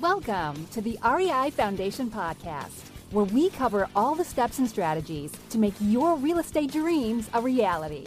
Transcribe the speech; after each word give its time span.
Welcome 0.00 0.66
to 0.68 0.80
the 0.80 0.98
REI 1.04 1.50
Foundation 1.50 2.10
Podcast, 2.10 2.88
where 3.10 3.26
we 3.26 3.50
cover 3.50 3.86
all 3.94 4.14
the 4.14 4.24
steps 4.24 4.58
and 4.58 4.66
strategies 4.66 5.30
to 5.50 5.58
make 5.58 5.74
your 5.78 6.16
real 6.16 6.38
estate 6.38 6.72
dreams 6.72 7.28
a 7.34 7.40
reality. 7.42 8.06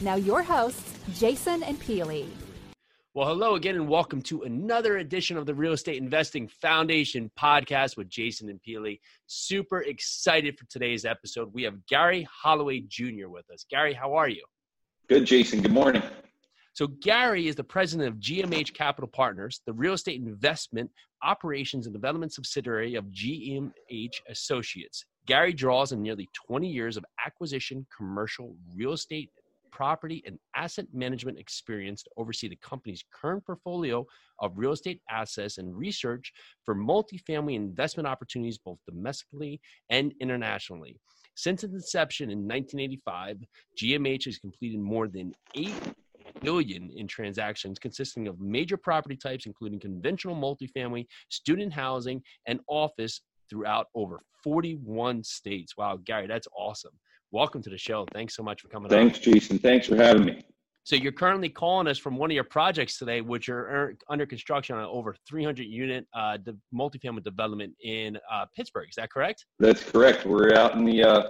Now, 0.00 0.14
your 0.14 0.42
hosts, 0.42 0.98
Jason 1.12 1.62
and 1.64 1.78
Peely. 1.78 2.28
Well, 3.12 3.28
hello 3.28 3.56
again, 3.56 3.74
and 3.74 3.86
welcome 3.86 4.22
to 4.22 4.44
another 4.44 4.96
edition 4.96 5.36
of 5.36 5.44
the 5.44 5.52
Real 5.52 5.74
Estate 5.74 6.00
Investing 6.00 6.48
Foundation 6.48 7.30
podcast 7.38 7.98
with 7.98 8.08
Jason 8.08 8.48
and 8.48 8.58
Peely. 8.66 8.98
Super 9.26 9.82
excited 9.82 10.58
for 10.58 10.64
today's 10.64 11.04
episode. 11.04 11.52
We 11.52 11.64
have 11.64 11.84
Gary 11.84 12.26
Holloway 12.32 12.80
Jr. 12.88 13.28
with 13.28 13.50
us. 13.50 13.66
Gary, 13.68 13.92
how 13.92 14.14
are 14.14 14.30
you? 14.30 14.46
Good, 15.10 15.26
Jason. 15.26 15.60
Good 15.60 15.72
morning. 15.72 16.02
So, 16.78 16.86
Gary 16.86 17.48
is 17.48 17.56
the 17.56 17.64
president 17.64 18.08
of 18.08 18.20
GMH 18.20 18.72
Capital 18.72 19.10
Partners, 19.12 19.62
the 19.66 19.72
real 19.72 19.94
estate 19.94 20.22
investment 20.22 20.88
operations 21.24 21.86
and 21.86 21.92
development 21.92 22.32
subsidiary 22.32 22.94
of 22.94 23.06
GMH 23.06 24.20
Associates. 24.28 25.04
Gary 25.26 25.52
draws 25.52 25.90
on 25.90 26.00
nearly 26.02 26.28
20 26.46 26.68
years 26.68 26.96
of 26.96 27.04
acquisition, 27.26 27.84
commercial, 27.96 28.54
real 28.76 28.92
estate, 28.92 29.28
property, 29.72 30.22
and 30.24 30.38
asset 30.54 30.86
management 30.92 31.36
experience 31.36 32.04
to 32.04 32.10
oversee 32.16 32.48
the 32.48 32.54
company's 32.62 33.02
current 33.12 33.44
portfolio 33.44 34.06
of 34.38 34.52
real 34.54 34.70
estate 34.70 35.00
assets 35.10 35.58
and 35.58 35.76
research 35.76 36.32
for 36.64 36.76
multifamily 36.76 37.56
investment 37.56 38.06
opportunities 38.06 38.56
both 38.56 38.78
domestically 38.86 39.60
and 39.90 40.14
internationally. 40.20 40.96
Since 41.34 41.64
its 41.64 41.74
inception 41.74 42.30
in 42.30 42.46
1985, 42.46 43.38
GMH 43.76 44.26
has 44.26 44.38
completed 44.38 44.78
more 44.78 45.08
than 45.08 45.32
8 45.56 45.72
billion 46.40 46.90
in 46.94 47.06
transactions 47.06 47.78
consisting 47.78 48.28
of 48.28 48.40
major 48.40 48.76
property 48.76 49.16
types 49.16 49.46
including 49.46 49.80
conventional 49.80 50.34
multifamily, 50.34 51.06
student 51.28 51.72
housing, 51.72 52.22
and 52.46 52.60
office 52.68 53.22
throughout 53.48 53.86
over 53.94 54.20
41 54.42 55.24
states. 55.24 55.76
Wow, 55.76 55.98
Gary, 56.04 56.26
that's 56.26 56.48
awesome. 56.56 56.92
Welcome 57.30 57.62
to 57.62 57.70
the 57.70 57.78
show. 57.78 58.06
Thanks 58.12 58.34
so 58.34 58.42
much 58.42 58.62
for 58.62 58.68
coming 58.68 58.88
Thanks, 58.88 59.18
on. 59.18 59.32
Jason. 59.32 59.58
Thanks 59.58 59.86
for 59.86 59.96
having 59.96 60.24
me. 60.24 60.44
So 60.84 60.96
you're 60.96 61.12
currently 61.12 61.50
calling 61.50 61.86
us 61.86 61.98
from 61.98 62.16
one 62.16 62.30
of 62.30 62.34
your 62.34 62.44
projects 62.44 62.96
today, 62.98 63.20
which 63.20 63.50
are 63.50 63.60
er, 63.60 63.94
under 64.08 64.24
construction 64.24 64.74
on 64.76 64.84
over 64.84 65.14
300 65.28 65.64
unit 65.64 66.06
uh, 66.14 66.38
de- 66.38 66.56
multifamily 66.74 67.22
development 67.22 67.74
in 67.82 68.16
uh, 68.32 68.46
Pittsburgh. 68.56 68.88
Is 68.88 68.94
that 68.96 69.10
correct? 69.10 69.44
That's 69.58 69.84
correct. 69.84 70.24
We're 70.24 70.54
out 70.54 70.76
in 70.76 70.84
the 70.84 71.04
uh, 71.04 71.28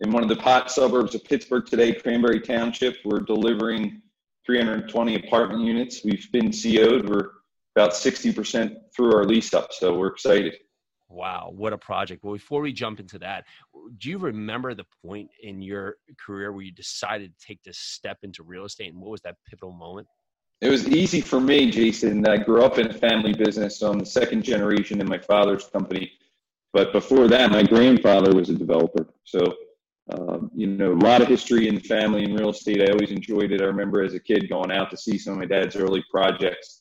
in 0.00 0.10
one 0.10 0.24
of 0.24 0.28
the 0.28 0.42
hot 0.42 0.72
suburbs 0.72 1.14
of 1.14 1.24
Pittsburgh 1.24 1.64
today, 1.66 1.92
Cranberry 1.92 2.40
Township. 2.40 2.96
We're 3.04 3.20
delivering 3.20 4.02
320 4.46 5.16
apartment 5.16 5.64
units. 5.64 6.04
We've 6.04 6.30
been 6.32 6.52
CO'd. 6.52 7.08
We're 7.08 7.30
about 7.74 7.92
60% 7.92 8.76
through 8.94 9.14
our 9.14 9.24
lease 9.24 9.52
up, 9.52 9.72
so 9.72 9.98
we're 9.98 10.06
excited. 10.08 10.54
Wow, 11.08 11.52
what 11.54 11.72
a 11.72 11.78
project. 11.78 12.24
Well, 12.24 12.32
before 12.32 12.62
we 12.62 12.72
jump 12.72 12.98
into 12.98 13.18
that, 13.20 13.44
do 13.98 14.10
you 14.10 14.18
remember 14.18 14.74
the 14.74 14.86
point 15.04 15.28
in 15.42 15.60
your 15.60 15.96
career 16.24 16.52
where 16.52 16.62
you 16.62 16.72
decided 16.72 17.32
to 17.38 17.46
take 17.46 17.62
this 17.62 17.78
step 17.78 18.18
into 18.22 18.42
real 18.42 18.64
estate 18.64 18.92
and 18.92 19.00
what 19.00 19.10
was 19.10 19.20
that 19.22 19.36
pivotal 19.46 19.72
moment? 19.72 20.08
It 20.62 20.70
was 20.70 20.88
easy 20.88 21.20
for 21.20 21.38
me, 21.38 21.70
Jason. 21.70 22.26
I 22.26 22.38
grew 22.38 22.64
up 22.64 22.78
in 22.78 22.88
a 22.88 22.94
family 22.94 23.34
business, 23.34 23.78
so 23.78 23.90
I'm 23.90 23.98
the 23.98 24.06
second 24.06 24.42
generation 24.42 25.00
in 25.00 25.08
my 25.08 25.18
father's 25.18 25.66
company. 25.66 26.10
But 26.72 26.92
before 26.92 27.28
that, 27.28 27.50
my 27.50 27.62
grandfather 27.62 28.34
was 28.34 28.48
a 28.48 28.54
developer. 28.54 29.06
So 29.24 29.54
you 30.56 30.66
know, 30.66 30.94
a 30.94 31.04
lot 31.04 31.20
of 31.20 31.28
history 31.28 31.68
in 31.68 31.74
the 31.74 31.82
family 31.82 32.24
in 32.24 32.34
real 32.34 32.48
estate. 32.48 32.80
I 32.80 32.90
always 32.90 33.10
enjoyed 33.10 33.52
it. 33.52 33.60
I 33.60 33.66
remember 33.66 34.02
as 34.02 34.14
a 34.14 34.20
kid 34.20 34.48
going 34.48 34.72
out 34.72 34.90
to 34.90 34.96
see 34.96 35.18
some 35.18 35.34
of 35.34 35.38
my 35.38 35.44
dad's 35.44 35.76
early 35.76 36.02
projects. 36.10 36.80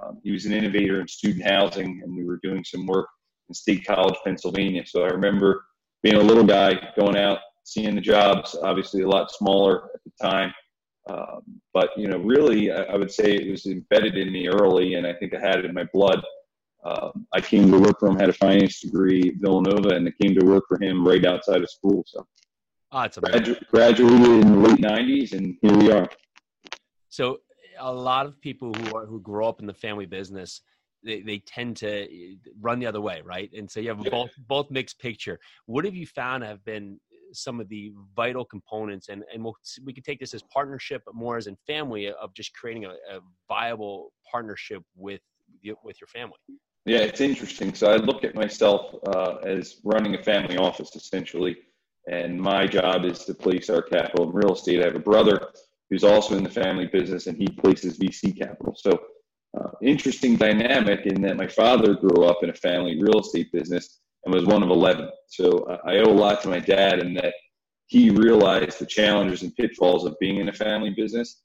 Um, 0.00 0.20
he 0.22 0.30
was 0.30 0.46
an 0.46 0.52
innovator 0.52 1.00
in 1.00 1.08
student 1.08 1.44
housing, 1.44 2.00
and 2.04 2.16
we 2.16 2.24
were 2.24 2.38
doing 2.44 2.62
some 2.62 2.86
work 2.86 3.08
in 3.48 3.56
State 3.56 3.84
College, 3.84 4.14
Pennsylvania. 4.24 4.84
So 4.86 5.02
I 5.02 5.08
remember 5.08 5.64
being 6.04 6.14
a 6.14 6.20
little 6.20 6.44
guy 6.44 6.92
going 6.96 7.16
out, 7.16 7.40
seeing 7.64 7.96
the 7.96 8.00
jobs, 8.00 8.56
obviously 8.62 9.02
a 9.02 9.08
lot 9.08 9.32
smaller 9.32 9.90
at 9.94 10.00
the 10.04 10.12
time. 10.22 10.54
Um, 11.10 11.42
but, 11.74 11.90
you 11.96 12.06
know, 12.06 12.18
really, 12.18 12.70
I, 12.70 12.82
I, 12.82 12.96
would 12.96 13.10
say 13.10 13.34
it 13.34 13.50
was 13.50 13.66
embedded 13.66 14.16
in 14.16 14.30
me 14.30 14.46
early, 14.46 14.94
and 14.94 15.04
I 15.04 15.14
think 15.14 15.34
I 15.34 15.40
had 15.40 15.58
it 15.58 15.64
in 15.64 15.74
my 15.74 15.88
blood. 15.92 16.22
Um, 16.84 17.26
I 17.34 17.40
came 17.40 17.68
to 17.72 17.78
work 17.78 17.98
for 17.98 18.08
him, 18.08 18.18
had 18.18 18.28
a 18.28 18.34
finance 18.34 18.80
degree 18.80 19.30
at 19.30 19.40
Villanova, 19.40 19.96
and 19.96 20.06
I 20.06 20.12
came 20.22 20.38
to 20.38 20.46
work 20.46 20.64
for 20.68 20.80
him 20.80 21.04
right 21.04 21.24
outside 21.24 21.62
of 21.62 21.70
school. 21.70 22.04
So 22.06 22.24
Oh, 22.90 23.02
it's 23.02 23.18
Gradu- 23.18 23.66
graduated 23.66 24.46
in 24.46 24.52
the 24.52 24.68
late 24.68 24.78
'90s, 24.78 25.32
and 25.32 25.56
here 25.60 25.76
we 25.76 25.92
are. 25.92 26.08
So, 27.10 27.40
a 27.78 27.92
lot 27.92 28.24
of 28.24 28.40
people 28.40 28.72
who 28.72 28.96
are, 28.96 29.04
who 29.04 29.20
grow 29.20 29.46
up 29.46 29.60
in 29.60 29.66
the 29.66 29.74
family 29.74 30.06
business, 30.06 30.62
they, 31.04 31.20
they 31.20 31.38
tend 31.38 31.76
to 31.78 32.04
eh, 32.04 32.36
run 32.60 32.78
the 32.78 32.86
other 32.86 33.02
way, 33.02 33.20
right? 33.22 33.50
And 33.52 33.70
so 33.70 33.80
you 33.80 33.90
have 33.90 33.98
both 34.10 34.30
both 34.48 34.70
mixed 34.70 34.98
picture. 34.98 35.38
What 35.66 35.84
have 35.84 35.94
you 35.94 36.06
found 36.06 36.44
have 36.44 36.64
been 36.64 36.98
some 37.32 37.60
of 37.60 37.68
the 37.68 37.92
vital 38.16 38.46
components, 38.46 39.10
and 39.10 39.22
and 39.34 39.44
we'll, 39.44 39.56
we 39.84 39.92
can 39.92 40.02
take 40.02 40.18
this 40.18 40.32
as 40.32 40.42
partnership, 40.44 41.02
but 41.04 41.14
more 41.14 41.36
as 41.36 41.46
in 41.46 41.56
family 41.66 42.10
of 42.10 42.32
just 42.32 42.54
creating 42.54 42.86
a, 42.86 42.92
a 43.14 43.20
viable 43.48 44.14
partnership 44.30 44.82
with 44.96 45.20
with 45.82 46.00
your 46.00 46.08
family. 46.08 46.38
Yeah, 46.86 47.00
it's 47.00 47.20
interesting. 47.20 47.74
So 47.74 47.90
I 47.90 47.96
look 47.96 48.24
at 48.24 48.34
myself 48.34 48.94
uh, 49.08 49.34
as 49.44 49.76
running 49.84 50.14
a 50.14 50.22
family 50.22 50.56
office 50.56 50.96
essentially 50.96 51.58
and 52.08 52.40
my 52.40 52.66
job 52.66 53.04
is 53.04 53.24
to 53.24 53.34
place 53.34 53.68
our 53.68 53.82
capital 53.82 54.28
in 54.28 54.34
real 54.34 54.54
estate. 54.54 54.80
I 54.80 54.86
have 54.86 54.94
a 54.94 55.00
brother 55.00 55.48
who's 55.90 56.04
also 56.04 56.36
in 56.36 56.42
the 56.42 56.50
family 56.50 56.86
business, 56.86 57.26
and 57.26 57.36
he 57.36 57.48
places 57.48 57.98
VC 57.98 58.36
capital. 58.36 58.74
So, 58.76 58.98
uh, 59.58 59.70
interesting 59.82 60.36
dynamic 60.36 61.06
in 61.06 61.22
that 61.22 61.36
my 61.36 61.46
father 61.46 61.94
grew 61.94 62.24
up 62.24 62.42
in 62.42 62.50
a 62.50 62.54
family 62.54 63.00
real 63.00 63.20
estate 63.20 63.50
business 63.52 64.00
and 64.24 64.34
was 64.34 64.44
one 64.44 64.62
of 64.62 64.70
11. 64.70 65.08
So, 65.28 65.50
uh, 65.50 65.78
I 65.84 65.98
owe 65.98 66.10
a 66.10 66.12
lot 66.12 66.42
to 66.42 66.48
my 66.48 66.60
dad 66.60 67.00
in 67.00 67.14
that 67.14 67.34
he 67.86 68.10
realized 68.10 68.78
the 68.78 68.86
challenges 68.86 69.42
and 69.42 69.54
pitfalls 69.56 70.04
of 70.04 70.18
being 70.18 70.36
in 70.36 70.48
a 70.48 70.52
family 70.52 70.90
business. 70.90 71.42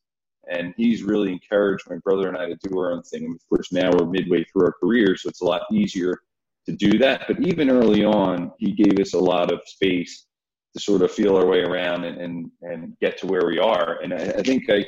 And 0.50 0.74
he's 0.76 1.04
really 1.04 1.32
encouraged 1.32 1.90
my 1.90 1.98
brother 2.04 2.28
and 2.28 2.38
I 2.38 2.48
to 2.48 2.58
do 2.62 2.78
our 2.78 2.92
own 2.92 3.02
thing. 3.04 3.24
And 3.26 3.36
of 3.36 3.42
course, 3.48 3.72
now 3.72 3.92
we're 3.92 4.06
midway 4.06 4.44
through 4.44 4.66
our 4.66 4.74
career, 4.74 5.16
so 5.16 5.30
it's 5.30 5.42
a 5.42 5.46
lot 5.46 5.62
easier 5.72 6.22
to 6.66 6.74
do 6.74 6.98
that. 7.00 7.24
But 7.28 7.42
even 7.42 7.70
early 7.70 8.04
on, 8.04 8.52
he 8.60 8.74
gave 8.74 9.00
us 9.00 9.14
a 9.14 9.20
lot 9.20 9.54
of 9.54 9.62
space 9.66 10.26
to 10.74 10.80
sort 10.80 11.02
of 11.02 11.12
feel 11.12 11.38
our 11.38 11.46
way 11.46 11.62
around 11.62 12.04
and, 12.04 12.20
and, 12.20 12.52
and 12.62 12.98
get 13.00 13.18
to 13.20 13.28
where 13.28 13.46
we 13.46 13.60
are. 13.60 14.00
And 14.02 14.14
I, 14.14 14.18
I 14.18 14.42
think 14.42 14.70
I, 14.70 14.86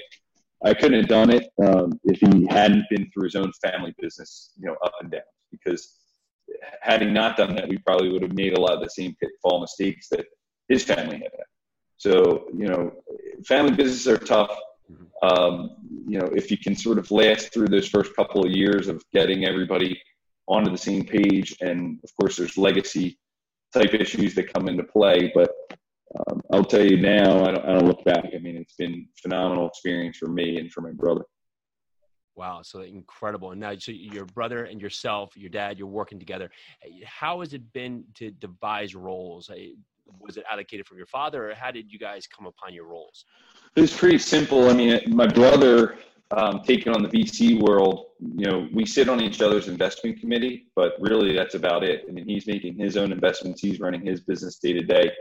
I 0.64 0.74
couldn't 0.74 1.00
have 1.00 1.10
done 1.10 1.30
it 1.30 1.48
um, 1.64 2.00
if 2.06 2.20
he 2.20 2.48
hadn't 2.50 2.86
been 2.90 3.10
through 3.12 3.26
his 3.26 3.36
own 3.36 3.52
family 3.64 3.94
business, 4.00 4.52
you 4.58 4.66
know, 4.66 4.76
up 4.84 4.94
and 5.02 5.12
down. 5.12 5.22
Because 5.52 5.96
having 6.82 7.14
not 7.14 7.38
done 7.38 7.56
that, 7.56 7.68
we 7.68 7.78
probably 7.78 8.12
would 8.12 8.24
have 8.24 8.34
made 8.34 8.58
a 8.58 8.60
lot 8.60 8.74
of 8.74 8.82
the 8.82 8.90
same 8.90 9.16
pitfall 9.22 9.62
mistakes 9.62 10.10
that 10.10 10.26
his 10.68 10.84
family 10.84 11.18
had. 11.18 11.32
So, 11.98 12.48
you 12.54 12.68
know, 12.68 12.92
family 13.46 13.72
businesses 13.72 14.08
are 14.08 14.18
tough. 14.18 14.58
Um, 15.22 15.78
you 16.08 16.20
know, 16.20 16.30
if 16.36 16.52
you 16.52 16.58
can 16.58 16.76
sort 16.76 16.98
of 16.98 17.10
last 17.12 17.54
through 17.54 17.68
those 17.68 17.88
first 17.88 18.16
couple 18.16 18.46
of 18.46 18.52
years 18.52 18.88
of 18.88 19.04
getting 19.14 19.46
everybody 19.46 20.00
onto 20.48 20.72
the 20.72 20.78
same 20.78 21.04
page, 21.04 21.56
and 21.62 22.00
of 22.04 22.10
course, 22.20 22.38
there's 22.38 22.58
legacy 22.58 23.18
type 23.76 23.94
issues 23.94 24.34
that 24.36 24.52
come 24.52 24.68
into 24.68 24.84
play. 24.84 25.32
But 25.36 25.52
um, 26.28 26.42
I'll 26.52 26.64
tell 26.64 26.86
you 26.86 26.98
now, 26.98 27.46
I 27.46 27.52
don't, 27.52 27.66
I 27.66 27.74
don't 27.74 27.88
look 27.88 28.04
back. 28.06 28.26
I 28.34 28.40
mean, 28.40 28.56
it's 28.56 28.76
been 28.76 29.08
phenomenal 29.22 29.68
experience 29.68 30.18
for 30.18 30.30
me 30.30 30.58
and 30.60 30.72
for 30.72 30.82
my 30.82 30.92
brother. 30.92 31.24
Wow, 32.38 32.62
so 32.64 32.82
incredible! 32.82 33.52
And 33.52 33.62
now, 33.62 33.74
so 33.78 33.94
your 33.94 34.26
brother 34.26 34.66
and 34.66 34.82
yourself, 34.82 35.32
your 35.38 35.50
dad, 35.50 35.78
you're 35.78 35.88
working 35.88 36.20
together. 36.20 36.50
How 37.06 37.40
has 37.40 37.54
it 37.54 37.72
been 37.72 38.04
to 38.16 38.32
devise 38.32 38.94
roles? 38.94 39.50
Was 40.20 40.36
it 40.36 40.44
allocated 40.52 40.86
from 40.86 40.98
your 40.98 41.08
father, 41.08 41.50
or 41.50 41.56
how 41.56 41.72
did 41.72 41.90
you 41.90 41.98
guys 41.98 42.28
come 42.28 42.46
upon 42.46 42.74
your 42.74 42.88
roles? 42.88 43.24
It 43.78 43.82
was 43.82 43.94
pretty 43.94 44.18
simple. 44.18 44.70
I 44.70 44.74
mean, 44.74 45.00
my 45.08 45.28
brother 45.28 45.98
um, 46.32 46.62
taking 46.66 46.94
on 46.94 47.04
the 47.04 47.10
VC 47.10 47.62
world, 47.62 48.08
you 48.20 48.50
know, 48.50 48.68
we 48.74 48.86
sit 48.86 49.10
on 49.10 49.22
each 49.22 49.42
other's 49.42 49.68
investment 49.68 50.20
committee, 50.20 50.68
but 50.76 50.94
really 51.00 51.36
that's 51.36 51.56
about 51.56 51.84
it. 51.84 52.06
I 52.08 52.12
mean, 52.12 52.28
he's 52.28 52.48
making 52.48 52.78
his 52.78 52.98
own 52.98 53.12
investments, 53.12 53.62
he's 53.62 53.80
running 53.80 54.06
his 54.06 54.22
business 54.22 54.58
day 54.58 54.74
to 54.74 54.82
day, 54.82 55.12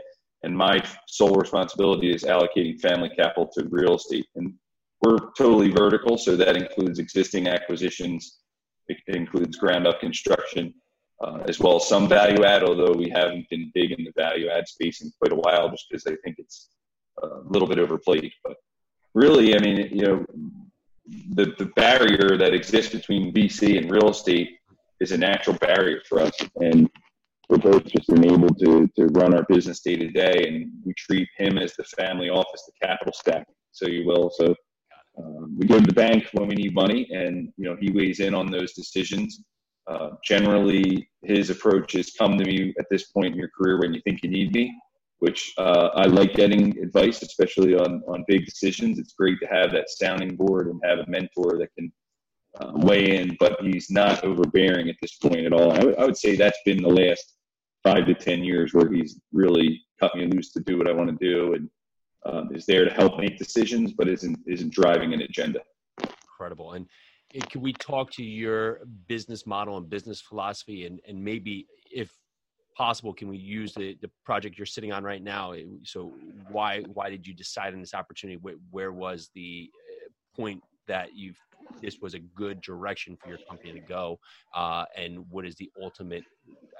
and 0.43 0.55
my 0.55 0.83
sole 1.07 1.35
responsibility 1.35 2.13
is 2.13 2.23
allocating 2.23 2.79
family 2.79 3.09
capital 3.15 3.47
to 3.53 3.67
real 3.69 3.95
estate. 3.95 4.25
And 4.35 4.53
we're 5.01 5.17
totally 5.37 5.69
vertical, 5.69 6.17
so 6.17 6.35
that 6.35 6.57
includes 6.57 6.97
existing 6.97 7.47
acquisitions, 7.47 8.39
it 8.87 8.97
includes 9.07 9.57
ground 9.57 9.87
up 9.87 9.99
construction, 9.99 10.73
uh, 11.23 11.39
as 11.47 11.59
well 11.59 11.77
as 11.77 11.87
some 11.87 12.09
value 12.09 12.43
add, 12.43 12.63
although 12.63 12.93
we 12.93 13.09
haven't 13.09 13.47
been 13.49 13.71
big 13.73 13.91
in 13.91 14.03
the 14.03 14.11
value 14.17 14.49
add 14.49 14.67
space 14.67 15.01
in 15.01 15.11
quite 15.19 15.31
a 15.31 15.35
while 15.35 15.69
just 15.69 15.85
because 15.89 16.05
I 16.07 16.15
think 16.23 16.37
it's 16.39 16.69
a 17.21 17.27
little 17.45 17.67
bit 17.67 17.79
overplayed. 17.79 18.31
But 18.43 18.57
really, 19.13 19.55
I 19.55 19.59
mean, 19.59 19.89
you 19.91 20.01
know, 20.01 20.25
the, 21.07 21.53
the 21.57 21.71
barrier 21.75 22.37
that 22.37 22.53
exists 22.53 22.93
between 22.93 23.33
VC 23.33 23.77
and 23.77 23.91
real 23.91 24.09
estate 24.09 24.57
is 24.99 25.11
a 25.11 25.17
natural 25.17 25.55
barrier 25.57 26.01
for 26.07 26.19
us. 26.19 26.33
And 26.55 26.89
we're 27.49 27.57
both 27.57 27.85
just 27.85 28.09
enabled 28.09 28.59
to, 28.59 28.89
to 28.97 29.05
run 29.07 29.35
our 29.35 29.43
business 29.47 29.81
day 29.81 29.95
to 29.97 30.09
day. 30.09 30.45
And 30.47 30.71
we 30.83 30.93
treat 30.97 31.27
him 31.37 31.57
as 31.57 31.75
the 31.75 31.83
family 31.83 32.29
office, 32.29 32.63
the 32.65 32.87
capital 32.87 33.13
stack, 33.13 33.45
so 33.71 33.87
you 33.87 34.05
will. 34.05 34.31
So 34.35 34.55
um, 35.17 35.55
we 35.57 35.67
go 35.67 35.79
to 35.79 35.85
the 35.85 35.93
bank 35.93 36.27
when 36.33 36.47
we 36.47 36.55
need 36.55 36.73
money, 36.73 37.07
and 37.11 37.49
you 37.57 37.65
know 37.65 37.77
he 37.79 37.91
weighs 37.91 38.19
in 38.19 38.33
on 38.33 38.51
those 38.51 38.73
decisions. 38.73 39.41
Uh, 39.87 40.09
generally, 40.23 41.07
his 41.21 41.49
approach 41.49 41.95
is 41.95 42.11
come 42.17 42.37
to 42.37 42.43
me 42.43 42.73
at 42.79 42.87
this 42.89 43.11
point 43.11 43.33
in 43.33 43.39
your 43.39 43.51
career 43.55 43.79
when 43.79 43.93
you 43.93 44.01
think 44.03 44.23
you 44.23 44.29
need 44.29 44.51
me, 44.51 44.75
which 45.19 45.53
uh, 45.57 45.89
I 45.95 46.05
like 46.05 46.33
getting 46.33 46.77
advice, 46.79 47.21
especially 47.21 47.75
on, 47.75 48.01
on 48.07 48.25
big 48.27 48.45
decisions. 48.45 48.99
It's 48.99 49.13
great 49.13 49.39
to 49.39 49.47
have 49.47 49.71
that 49.71 49.89
sounding 49.89 50.35
board 50.35 50.67
and 50.67 50.79
have 50.83 50.99
a 50.99 51.09
mentor 51.09 51.57
that 51.57 51.69
can 51.77 51.91
uh, 52.59 52.71
weigh 52.75 53.17
in, 53.17 53.35
but 53.39 53.59
he's 53.61 53.89
not 53.89 54.23
overbearing 54.23 54.89
at 54.89 54.95
this 55.01 55.15
point 55.15 55.45
at 55.45 55.53
all. 55.53 55.71
I, 55.71 55.77
w- 55.77 55.95
I 55.97 56.05
would 56.05 56.17
say 56.17 56.35
that's 56.35 56.59
been 56.65 56.81
the 56.81 56.89
last 56.89 57.35
five 57.83 58.05
to 58.07 58.13
10 58.13 58.43
years 58.43 58.73
where 58.73 58.91
he's 58.91 59.19
really 59.31 59.83
cut 59.99 60.15
me 60.15 60.27
loose 60.27 60.51
to 60.53 60.59
do 60.61 60.77
what 60.77 60.89
I 60.89 60.93
want 60.93 61.09
to 61.17 61.25
do 61.25 61.53
and 61.53 61.69
um, 62.25 62.49
is 62.55 62.65
there 62.65 62.85
to 62.85 62.93
help 62.93 63.19
make 63.19 63.37
decisions, 63.37 63.93
but 63.93 64.07
isn't, 64.07 64.39
isn't 64.47 64.73
driving 64.73 65.13
an 65.13 65.21
agenda. 65.21 65.59
Incredible. 66.23 66.73
And 66.73 66.87
can 67.49 67.61
we 67.61 67.73
talk 67.73 68.11
to 68.11 68.23
your 68.23 68.81
business 69.07 69.45
model 69.45 69.77
and 69.77 69.89
business 69.89 70.21
philosophy 70.21 70.85
and, 70.85 70.99
and 71.07 71.23
maybe 71.23 71.67
if 71.91 72.09
possible? 72.75 73.13
Can 73.13 73.27
we 73.27 73.37
use 73.37 73.73
the, 73.73 73.97
the 74.01 74.09
project 74.23 74.57
you're 74.57 74.65
sitting 74.65 74.91
on 74.91 75.03
right 75.03 75.23
now? 75.23 75.53
So 75.83 76.13
why 76.49 76.81
why 76.93 77.09
did 77.09 77.25
you 77.25 77.33
decide 77.33 77.73
on 77.73 77.79
this 77.79 77.93
opportunity? 77.93 78.39
Where, 78.71 78.91
was 78.91 79.29
the 79.33 79.69
uh, 79.73 80.09
point 80.35 80.61
that 80.87 81.15
you've 81.15 81.37
this 81.81 81.97
was 81.99 82.13
a 82.13 82.19
good 82.19 82.61
direction 82.61 83.17
for 83.17 83.27
your 83.27 83.39
company 83.49 83.73
to 83.73 83.79
go 83.79 84.19
uh, 84.55 84.85
and 84.95 85.25
what 85.29 85.45
is 85.45 85.55
the 85.55 85.69
ultimate 85.81 86.23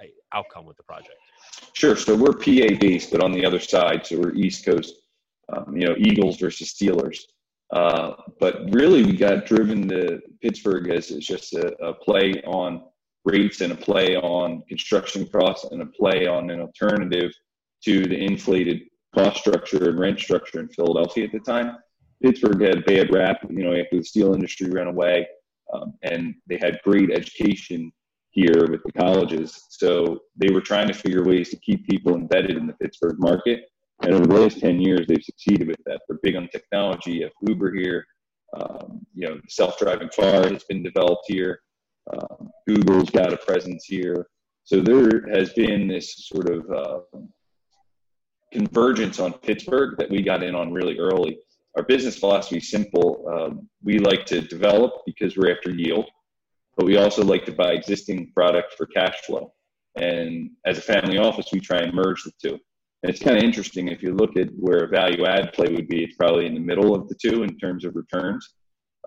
uh, 0.01 0.06
outcome 0.33 0.65
with 0.65 0.77
the 0.77 0.83
project? 0.83 1.15
Sure. 1.74 1.95
So 1.95 2.15
we're 2.15 2.33
pa 2.33 2.77
based 2.80 3.12
but 3.12 3.24
on 3.24 3.31
the 3.31 3.45
other 3.45 3.59
side 3.59 4.06
so 4.06 4.19
we're 4.19 4.33
east 4.36 4.65
coast 4.65 4.94
um, 5.51 5.75
you 5.75 5.88
know 5.88 5.95
eagles 5.98 6.38
versus 6.38 6.74
steelers. 6.74 7.19
Uh, 7.71 8.13
but 8.39 8.59
really, 8.71 9.03
we 9.03 9.18
got 9.18 9.45
driven 9.45 9.88
to 9.88 10.19
Pittsburgh 10.41 10.89
as, 10.91 11.09
as 11.09 11.25
just 11.25 11.53
a, 11.53 11.75
a, 11.83 11.94
play 11.94 12.33
on 12.45 12.83
rates 13.25 13.62
and 13.62 13.74
a 13.74 13.75
play 13.75 14.16
on 14.16 14.62
construction 14.68 15.25
costs 15.27 15.66
and 15.72 15.81
a 15.81 15.86
play 15.86 16.27
on 16.27 16.50
an 16.50 16.62
alternative 16.62 17.31
to 17.83 18.04
the 18.04 18.18
inflated 18.18 18.81
cost 19.13 19.39
structure 19.39 19.89
and 19.89 20.00
rent 20.00 20.19
structure 20.19 20.60
in 20.60 20.68
Philadelphia 20.69 21.25
at 21.25 21.31
the 21.31 21.39
time. 21.39 21.77
Pittsburgh 22.24 22.62
had 22.62 22.86
bad 22.86 23.13
rap, 23.13 23.39
you 23.50 23.63
know, 23.63 23.74
after 23.74 23.98
the 23.98 24.04
steel 24.04 24.33
industry 24.33 24.69
ran 24.69 24.88
away, 24.88 25.27
um, 25.74 25.94
and 26.04 26.36
they 26.48 26.57
had 26.57 26.80
great 26.83 27.12
education 27.12 27.92
here 28.31 28.68
with 28.69 28.81
the 28.83 28.92
colleges. 28.94 29.66
So 29.69 30.19
they 30.36 30.54
were 30.54 30.62
trying 30.62 30.88
to 30.88 30.94
figure 30.94 31.24
ways 31.24 31.50
to 31.50 31.57
keep 31.57 31.88
people 31.88 32.16
embedded 32.16 32.57
in 32.57 32.68
the 32.68 32.74
Pittsburgh 32.74 33.18
market 33.19 33.66
and 34.04 34.13
over 34.13 34.27
the 34.27 34.33
last 34.33 34.60
10 34.60 34.81
years, 34.81 35.07
they've 35.07 35.24
succeeded 35.24 35.68
with 35.68 35.80
that. 35.86 36.01
They're 36.07 36.19
big 36.22 36.36
on 36.36 36.50
technology. 36.50 37.13
You 37.13 37.24
have 37.24 37.31
Uber 37.48 37.74
here. 37.74 38.06
Um, 38.56 39.06
you 39.13 39.27
know, 39.27 39.39
self-driving 39.50 40.10
car 40.16 40.48
has 40.50 40.63
been 40.66 40.83
developed 40.83 41.24
here. 41.27 41.60
Um, 42.13 42.52
Google's 42.68 43.10
got 43.10 43.34
a 43.34 43.38
presence 43.38 43.86
here. 43.86 44.28
So 44.63 44.81
there 44.81 45.28
has 45.34 45.54
been 45.54 45.88
this 45.88 46.28
sort 46.28 46.50
of 46.50 46.72
uh, 46.72 47.00
convergence 48.52 49.19
on 49.19 49.34
Pittsburgh 49.34 49.98
that 49.98 50.10
we 50.10 50.22
got 50.22 50.44
in 50.44 50.56
on 50.56 50.72
really 50.72 50.98
early. 50.98 51.38
Our 51.75 51.84
business 51.84 52.18
philosophy 52.18 52.57
is 52.57 52.69
simple. 52.69 53.25
Um, 53.31 53.69
we 53.84 54.00
like 54.00 54.25
to 54.28 54.42
develop 54.42 54.94
because 55.06 55.36
we're 55.36 55.52
after 55.52 55.72
yield, 55.72 56.10
but 56.78 56.86
we 56.86 56.98
also 56.98 57.24
like 57.24 57.46
to 57.46 57.52
buy 57.52 57.74
existing 57.74 58.31
product 58.34 58.74
for 58.75 58.86
cash 58.86 59.18
flow. 59.25 59.54
And 59.98 60.51
as 60.66 60.78
a 60.78 60.81
family 60.81 61.18
office, 61.18 61.48
we 61.51 61.60
try 61.60 61.80
and 61.80 61.94
merge 61.94 62.24
the 62.24 62.31
two. 62.42 62.60
And 63.04 63.13
it's 63.13 63.22
kind 63.22 63.38
of 63.38 63.44
interesting 63.44 63.90
if 63.90 64.01
you 64.01 64.13
look 64.13 64.36
at 64.36 64.48
where 64.58 64.86
a 64.86 64.88
value 64.88 65.25
add 65.25 65.54
play 65.54 65.68
would 65.69 65.88
be, 65.88 66.04
it's 66.04 66.16
probably 66.16 66.46
in 66.48 66.54
the 66.54 66.60
middle 66.60 66.96
of 66.96 67.08
the 67.08 67.16
two 67.16 67.44
in 67.44 67.58
terms 67.60 67.86
of 67.86 67.96
returns. 67.96 68.56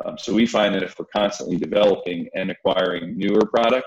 Um, 0.05 0.17
so 0.19 0.33
we 0.33 0.47
find 0.47 0.75
that 0.75 0.83
if 0.83 0.99
we're 0.99 1.07
constantly 1.07 1.57
developing 1.57 2.29
and 2.35 2.51
acquiring 2.51 3.17
newer 3.17 3.47
product, 3.47 3.87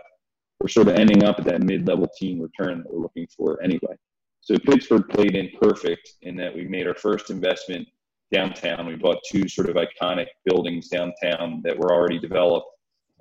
we're 0.60 0.68
sort 0.68 0.88
of 0.88 0.96
ending 0.96 1.24
up 1.24 1.40
at 1.40 1.46
that 1.46 1.64
mid-level 1.64 2.10
team 2.18 2.42
return 2.42 2.84
that 2.84 2.94
we're 2.94 3.02
looking 3.02 3.28
for 3.36 3.62
anyway. 3.64 3.96
So 4.42 4.58
Pittsburgh 4.58 5.08
played 5.10 5.36
in 5.36 5.50
perfect 5.60 6.14
in 6.22 6.36
that 6.38 6.54
we 6.54 6.68
made 6.68 6.88
our 6.88 6.96
first 6.96 7.30
investment 7.30 7.88
downtown. 8.32 8.88
We 8.88 8.96
bought 8.96 9.20
two 9.30 9.48
sort 9.48 9.70
of 9.70 9.76
iconic 9.76 10.28
buildings 10.46 10.88
downtown 10.88 11.62
that 11.64 11.78
were 11.78 11.94
already 11.94 12.20
developed. 12.20 12.68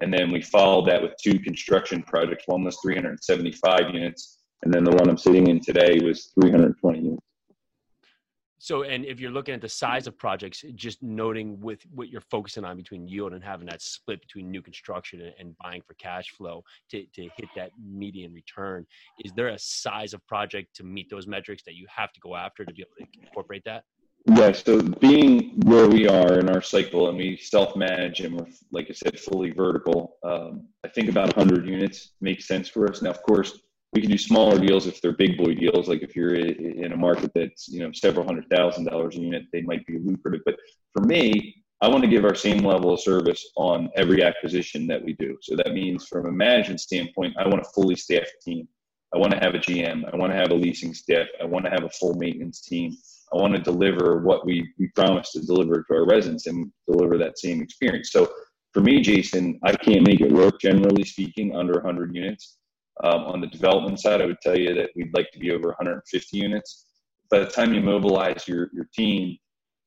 And 0.01 0.13
then 0.13 0.31
we 0.31 0.41
followed 0.41 0.89
that 0.89 1.03
with 1.03 1.13
two 1.23 1.39
construction 1.39 2.03
projects. 2.03 2.45
One 2.47 2.65
was 2.65 2.79
375 2.83 3.95
units 3.95 4.41
and 4.63 4.73
then 4.73 4.85
the 4.85 4.91
one 4.91 5.09
I'm 5.09 5.17
sitting 5.17 5.47
in 5.47 5.61
today 5.61 5.99
was 6.03 6.33
320 6.41 6.99
units. 6.99 7.27
So, 8.63 8.83
and 8.83 9.07
if 9.07 9.19
you're 9.19 9.31
looking 9.31 9.55
at 9.55 9.63
the 9.63 9.71
size 9.71 10.07
of 10.07 10.19
projects, 10.19 10.63
just 10.75 11.03
noting 11.03 11.59
with 11.63 11.81
what 11.95 12.11
you're 12.11 12.21
focusing 12.21 12.63
on 12.63 12.77
between 12.77 13.09
yield 13.09 13.33
and 13.33 13.43
having 13.43 13.67
that 13.69 13.81
split 13.81 14.21
between 14.21 14.51
new 14.51 14.61
construction 14.61 15.23
and, 15.23 15.33
and 15.39 15.57
buying 15.57 15.81
for 15.81 15.95
cash 15.95 16.29
flow 16.37 16.63
to, 16.91 17.07
to 17.15 17.23
hit 17.23 17.49
that 17.57 17.71
median 17.83 18.35
return, 18.35 18.87
is 19.25 19.33
there 19.33 19.49
a 19.49 19.59
size 19.59 20.13
of 20.13 20.25
project 20.27 20.77
to 20.77 20.85
meet 20.85 21.09
those 21.09 21.27
metrics 21.27 21.63
that 21.63 21.75
you 21.75 21.87
have 21.89 22.13
to 22.13 22.21
go 22.21 22.37
after 22.37 22.67
to 22.67 22.75
be 22.75 22.83
able 22.83 22.91
to 22.99 23.21
incorporate 23.27 23.65
that? 23.65 23.85
Yeah, 24.37 24.53
so 24.53 24.83
being 24.83 25.59
where 25.65 25.89
we 25.89 26.07
are 26.07 26.39
in 26.39 26.51
our 26.51 26.61
cycle 26.61 27.09
and 27.09 27.17
we 27.17 27.39
self 27.39 27.75
manage 27.75 28.21
and 28.21 28.37
we're, 28.37 28.47
like 28.73 28.89
I 28.91 28.93
said, 28.93 29.19
fully 29.19 29.53
vertical, 29.53 30.19
um, 30.23 30.69
I 30.85 30.89
think 30.89 31.09
about 31.09 31.35
100 31.35 31.67
units 31.67 32.11
makes 32.21 32.47
sense 32.47 32.69
for 32.69 32.91
us. 32.91 33.01
Now, 33.01 33.09
of 33.09 33.23
course, 33.23 33.59
we 33.93 34.01
can 34.01 34.11
do 34.11 34.19
smaller 34.19 34.59
deals 34.59 34.87
if 34.87 35.01
they're 35.01 35.13
big 35.13 35.37
boy 35.37 35.55
deals. 35.55 35.89
Like 35.89 36.03
if 36.03 36.15
you're 36.15 36.35
in 36.35 36.93
a 36.93 36.97
market 36.97 37.33
that's 37.35 37.69
you 37.69 37.81
know 37.81 37.91
several 37.93 38.25
hundred 38.25 38.49
thousand 38.49 38.85
dollars 38.85 39.17
a 39.17 39.21
unit, 39.21 39.45
they 39.53 39.63
might 39.63 39.85
be 39.87 39.99
lucrative. 39.99 40.43
But 40.45 40.57
for 40.93 41.03
me, 41.05 41.65
I 41.81 41.89
want 41.89 42.05
to 42.05 42.11
give 42.11 42.25
our 42.25 42.35
same 42.35 42.59
level 42.59 42.93
of 42.93 43.01
service 43.01 43.45
on 43.57 43.91
every 43.97 44.23
acquisition 44.23 44.87
that 44.89 45.03
we 45.03 45.15
do. 45.15 45.37
So 45.43 45.57
that 45.57 45.73
means 45.73 46.07
from 46.07 46.27
a 46.27 46.33
management 46.33 46.81
standpoint, 46.81 47.35
I 47.39 47.49
want 47.49 47.63
a 47.63 47.71
fully 47.75 47.97
staffed 47.97 48.35
team. 48.43 48.69
I 49.15 49.19
want 49.19 49.33
to 49.33 49.39
have 49.39 49.55
a 49.55 49.59
GM. 49.59 50.13
I 50.13 50.17
want 50.17 50.31
to 50.33 50.39
have 50.39 50.51
a 50.51 50.55
leasing 50.55 50.95
staff. 50.95 51.27
I 51.41 51.47
want 51.47 51.65
to 51.65 51.71
have 51.71 51.85
a 51.85 51.91
full 51.91 52.15
maintenance 52.15 52.61
team. 52.61 52.97
I 53.33 53.39
want 53.39 53.55
to 53.55 53.61
deliver 53.61 54.21
what 54.21 54.45
we, 54.45 54.73
we 54.79 54.89
promised 54.95 55.33
to 55.33 55.41
deliver 55.41 55.83
to 55.83 55.95
our 55.95 56.07
residents 56.07 56.47
and 56.47 56.71
deliver 56.87 57.17
that 57.19 57.39
same 57.39 57.61
experience. 57.61 58.11
So 58.13 58.31
for 58.73 58.81
me, 58.81 59.01
Jason, 59.01 59.59
I 59.65 59.75
can't 59.75 60.07
make 60.07 60.21
it 60.21 60.31
work, 60.31 60.61
generally 60.61 61.05
speaking, 61.05 61.57
under 61.57 61.75
100 61.75 62.15
units. 62.15 62.59
Um, 63.03 63.25
on 63.25 63.41
the 63.41 63.47
development 63.47 63.99
side, 63.99 64.21
I 64.21 64.27
would 64.27 64.41
tell 64.43 64.59
you 64.59 64.75
that 64.75 64.91
we'd 64.95 65.15
like 65.15 65.31
to 65.33 65.39
be 65.39 65.53
over 65.53 65.69
150 65.69 66.37
units. 66.37 66.87
By 67.31 67.41
the 67.41 67.47
time 67.47 67.73
you 67.73 67.81
mobilize 67.81 68.47
your, 68.47 68.69
your 68.75 68.89
team, 68.95 69.39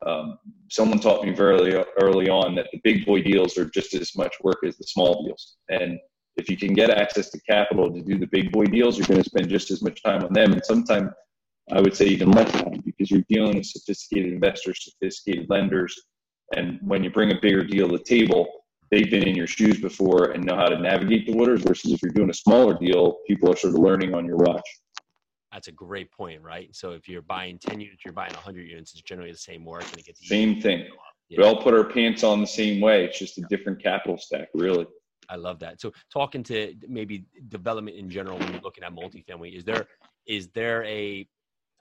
um, 0.05 0.37
someone 0.69 0.99
taught 0.99 1.23
me 1.23 1.31
very 1.33 1.75
early 2.01 2.29
on 2.29 2.55
that 2.55 2.67
the 2.71 2.81
big 2.83 3.05
boy 3.05 3.21
deals 3.21 3.57
are 3.57 3.65
just 3.65 3.93
as 3.93 4.15
much 4.15 4.35
work 4.41 4.59
as 4.65 4.77
the 4.77 4.85
small 4.85 5.23
deals. 5.23 5.57
And 5.69 5.99
if 6.35 6.49
you 6.49 6.57
can 6.57 6.73
get 6.73 6.89
access 6.89 7.29
to 7.29 7.39
capital 7.41 7.93
to 7.93 8.01
do 8.01 8.17
the 8.17 8.27
big 8.27 8.51
boy 8.51 8.65
deals, 8.65 8.97
you're 8.97 9.07
going 9.07 9.21
to 9.21 9.29
spend 9.29 9.49
just 9.49 9.71
as 9.71 9.83
much 9.83 10.01
time 10.03 10.23
on 10.23 10.33
them. 10.33 10.51
And 10.51 10.65
sometimes 10.65 11.11
I 11.71 11.79
would 11.79 11.95
say 11.95 12.05
even 12.05 12.31
less 12.31 12.51
time 12.51 12.81
because 12.85 13.11
you're 13.11 13.23
dealing 13.29 13.55
with 13.55 13.65
sophisticated 13.65 14.33
investors, 14.33 14.83
sophisticated 14.83 15.49
lenders. 15.49 15.95
And 16.55 16.79
when 16.81 17.03
you 17.03 17.11
bring 17.11 17.31
a 17.31 17.39
bigger 17.39 17.63
deal 17.63 17.87
to 17.89 17.97
the 17.97 18.03
table, 18.03 18.47
they've 18.93 19.09
been 19.09 19.27
in 19.27 19.35
your 19.35 19.47
shoes 19.47 19.81
before 19.81 20.31
and 20.31 20.43
know 20.45 20.55
how 20.55 20.67
to 20.67 20.77
navigate 20.77 21.25
the 21.25 21.33
waters 21.33 21.63
versus 21.63 21.91
if 21.91 22.01
you're 22.03 22.11
doing 22.11 22.29
a 22.29 22.33
smaller 22.33 22.77
deal, 22.77 23.17
people 23.27 23.51
are 23.51 23.55
sort 23.55 23.73
of 23.73 23.79
learning 23.79 24.13
on 24.13 24.23
your 24.25 24.37
watch. 24.37 24.61
That's 25.51 25.67
a 25.67 25.71
great 25.71 26.11
point, 26.11 26.41
right? 26.41 26.69
So 26.75 26.91
if 26.91 27.07
you're 27.07 27.23
buying 27.23 27.57
10 27.57 27.79
units, 27.79 28.03
you're 28.05 28.13
buying 28.13 28.33
100 28.33 28.67
units, 28.67 28.93
it's 28.93 29.01
generally 29.01 29.31
the 29.31 29.37
same 29.37 29.65
work 29.65 29.83
and 29.89 29.97
it 29.97 30.05
gets 30.05 30.19
the 30.19 30.27
same 30.27 30.61
thing. 30.61 30.85
Yeah. 31.29 31.39
We 31.39 31.43
all 31.43 31.61
put 31.61 31.73
our 31.73 31.83
pants 31.83 32.23
on 32.23 32.41
the 32.41 32.47
same 32.47 32.81
way. 32.81 33.05
It's 33.05 33.17
just 33.17 33.37
a 33.39 33.41
different 33.49 33.81
capital 33.81 34.17
stack, 34.17 34.49
really. 34.53 34.85
I 35.29 35.37
love 35.37 35.57
that. 35.59 35.81
So 35.81 35.91
talking 36.11 36.43
to 36.43 36.75
maybe 36.87 37.25
development 37.49 37.97
in 37.97 38.09
general 38.09 38.37
when 38.37 38.51
you're 38.51 38.61
looking 38.61 38.83
at 38.83 38.93
multifamily, 38.93 39.55
is 39.57 39.63
there 39.63 39.87
is 40.27 40.49
there 40.49 40.83
a 40.85 41.27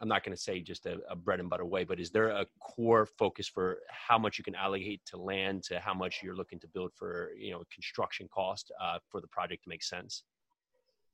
I'm 0.03 0.09
not 0.09 0.25
going 0.25 0.37
to 0.37 0.43
say 0.43 0.61
just 0.61 0.85
a, 0.87 0.99
a, 1.09 1.15
bread 1.15 1.39
and 1.39 1.49
butter 1.49 1.65
way, 1.65 1.85
but 1.85 2.01
is 2.01 2.11
there 2.11 2.31
a 2.31 2.45
core 2.59 3.07
focus 3.07 3.47
for 3.47 3.79
how 3.89 4.19
much 4.19 4.37
you 4.37 4.43
can 4.43 4.57
allocate 4.57 5.01
to 5.07 5.17
land 5.17 5.63
to 5.65 5.79
how 5.79 5.95
much 5.95 6.21
you're 6.25 6.35
looking 6.35 6.59
to 6.59 6.67
build 6.67 6.91
for, 6.97 7.31
you 7.39 7.53
know, 7.53 7.63
construction 7.73 8.29
cost 8.35 8.73
uh, 8.83 8.99
for 9.09 9.21
the 9.21 9.29
project 9.29 9.63
to 9.63 9.69
make 9.69 9.85
sense? 9.85 10.25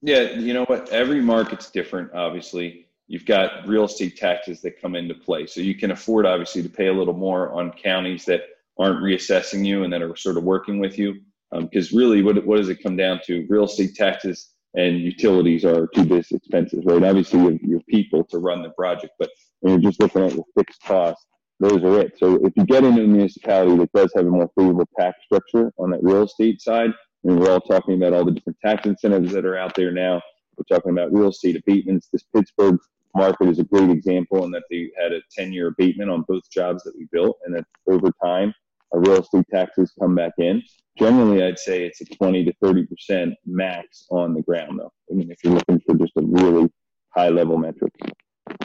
Yeah, 0.00 0.30
you 0.30 0.54
know 0.54 0.64
what? 0.64 0.88
Every 0.88 1.20
market's 1.20 1.70
different, 1.70 2.14
obviously. 2.14 2.86
You've 3.08 3.26
got 3.26 3.68
real 3.68 3.84
estate 3.84 4.16
taxes 4.16 4.62
that 4.62 4.80
come 4.80 4.94
into 4.94 5.14
play. 5.14 5.46
So 5.46 5.60
you 5.60 5.74
can 5.74 5.90
afford, 5.90 6.24
obviously, 6.24 6.62
to 6.62 6.68
pay 6.70 6.86
a 6.86 6.92
little 6.92 7.14
more 7.14 7.52
on 7.52 7.72
counties 7.72 8.24
that 8.24 8.44
aren't 8.78 9.02
reassessing 9.02 9.66
you 9.66 9.84
and 9.84 9.92
that 9.92 10.00
are 10.00 10.16
sort 10.16 10.38
of 10.38 10.44
working 10.44 10.78
with 10.78 10.98
you. 10.98 11.20
Because 11.52 11.92
um, 11.92 11.98
really, 11.98 12.22
what, 12.22 12.42
what 12.46 12.56
does 12.56 12.70
it 12.70 12.82
come 12.82 12.96
down 12.96 13.20
to? 13.26 13.46
Real 13.50 13.64
estate 13.64 13.94
taxes 13.94 14.54
and 14.78 15.00
utilities 15.00 15.64
are 15.64 15.88
two 15.88 16.04
biggest 16.04 16.30
expenses, 16.32 16.84
right? 16.84 17.02
Obviously, 17.02 17.40
you 17.40 17.50
have 17.50 17.60
your 17.62 17.80
people 17.88 18.22
to 18.24 18.38
run 18.38 18.62
the 18.62 18.70
project, 18.70 19.12
but 19.18 19.28
when 19.60 19.72
you're 19.74 19.90
just 19.90 20.00
looking 20.00 20.22
at 20.22 20.30
the 20.30 20.42
fixed 20.56 20.80
costs, 20.82 21.26
those 21.58 21.82
are 21.82 22.00
it. 22.00 22.12
So 22.16 22.36
if 22.46 22.52
you 22.56 22.64
get 22.64 22.84
into 22.84 23.02
a 23.02 23.06
municipality 23.06 23.76
that 23.76 23.92
does 23.92 24.12
have 24.14 24.24
a 24.24 24.30
more 24.30 24.48
favorable 24.56 24.88
tax 24.96 25.18
structure 25.24 25.72
on 25.78 25.90
that 25.90 26.02
real 26.02 26.22
estate 26.22 26.62
side, 26.62 26.90
and 27.24 27.40
we're 27.40 27.50
all 27.50 27.60
talking 27.60 27.94
about 27.94 28.12
all 28.12 28.24
the 28.24 28.30
different 28.30 28.58
tax 28.64 28.86
incentives 28.86 29.32
that 29.32 29.44
are 29.44 29.58
out 29.58 29.74
there 29.74 29.90
now. 29.90 30.22
We're 30.56 30.76
talking 30.76 30.92
about 30.92 31.12
real 31.12 31.30
estate 31.30 31.56
abatements. 31.56 32.08
This 32.12 32.22
Pittsburgh 32.34 32.78
market 33.16 33.48
is 33.48 33.58
a 33.58 33.64
great 33.64 33.90
example 33.90 34.44
in 34.44 34.52
that 34.52 34.62
they 34.70 34.92
had 34.96 35.12
a 35.12 35.20
10 35.36 35.52
year 35.52 35.68
abatement 35.68 36.08
on 36.08 36.24
both 36.28 36.48
jobs 36.52 36.84
that 36.84 36.96
we 36.96 37.08
built, 37.10 37.36
and 37.44 37.56
that 37.56 37.64
over 37.88 38.12
time, 38.22 38.54
our 38.92 39.00
real 39.00 39.20
estate 39.20 39.46
taxes 39.52 39.92
come 40.00 40.14
back 40.14 40.32
in. 40.38 40.62
Generally, 40.98 41.44
I'd 41.44 41.58
say 41.58 41.84
it's 41.84 42.00
a 42.00 42.04
20 42.04 42.44
to 42.44 42.52
30% 42.62 43.32
max 43.46 44.06
on 44.10 44.34
the 44.34 44.42
ground, 44.42 44.80
though. 44.80 44.92
I 45.10 45.14
mean, 45.14 45.30
if 45.30 45.38
you're 45.44 45.54
looking 45.54 45.80
for 45.86 45.94
just 45.96 46.12
a 46.16 46.22
really 46.22 46.68
high 47.10 47.28
level 47.28 47.56
metric. 47.56 47.92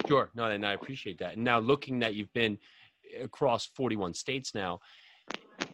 Sure. 0.08 0.30
No, 0.34 0.46
and 0.46 0.66
I 0.66 0.74
appreciate 0.74 1.20
that. 1.20 1.36
And 1.36 1.44
now 1.44 1.60
looking 1.60 2.00
that 2.00 2.16
you've 2.16 2.34
been 2.34 2.58
across 3.22 3.68
41 3.76 4.14
states 4.14 4.56
now, 4.56 4.80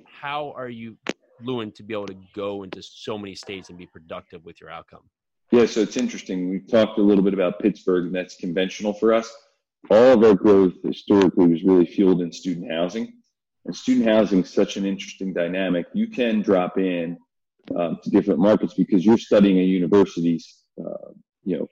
how 0.06 0.54
are 0.56 0.70
you 0.70 0.98
fluent 1.42 1.76
to 1.76 1.84
be 1.84 1.94
able 1.94 2.08
to 2.08 2.18
go 2.36 2.64
into 2.64 2.82
so 2.82 3.18
many 3.18 3.36
states 3.36 3.70
and 3.70 3.78
be 3.78 3.86
productive 3.86 4.44
with 4.44 4.60
your 4.60 4.70
outcome? 4.70 5.04
Yeah, 5.52 5.66
so 5.66 5.82
it's 5.82 5.98
interesting. 5.98 6.50
We've 6.50 6.70
talked 6.70 7.00
a 7.00 7.02
little 7.02 7.24
bit 7.24 7.34
about 7.34 7.60
Pittsburgh, 7.60 8.08
and 8.08 8.16
that's 8.16 8.36
conventional 8.36 8.94
for 8.94 9.14
us. 9.14 9.34
All 9.90 10.14
of 10.14 10.24
our 10.24 10.36
growth 10.36 10.74
historically 10.84 11.48
was 11.48 11.64
really 11.64 11.86
fueled 11.86 12.22
in 12.22 12.32
student 12.32 12.72
housing. 12.72 13.14
And 13.66 13.76
student 13.76 14.08
housing 14.08 14.44
is 14.44 14.54
such 14.54 14.78
an 14.78 14.86
interesting 14.86 15.34
dynamic. 15.34 15.86
You 15.94 16.08
can 16.08 16.42
drop 16.42 16.78
in 16.78 17.18
um, 17.76 18.00
to 18.04 18.10
different 18.10 18.40
markets 18.40 18.74
because 18.74 19.06
you're 19.06 19.18
studying 19.18 19.60
a 19.60 19.64
university's, 19.64 20.64
uh, 20.80 21.12
you 21.44 21.60
know, 21.60 21.68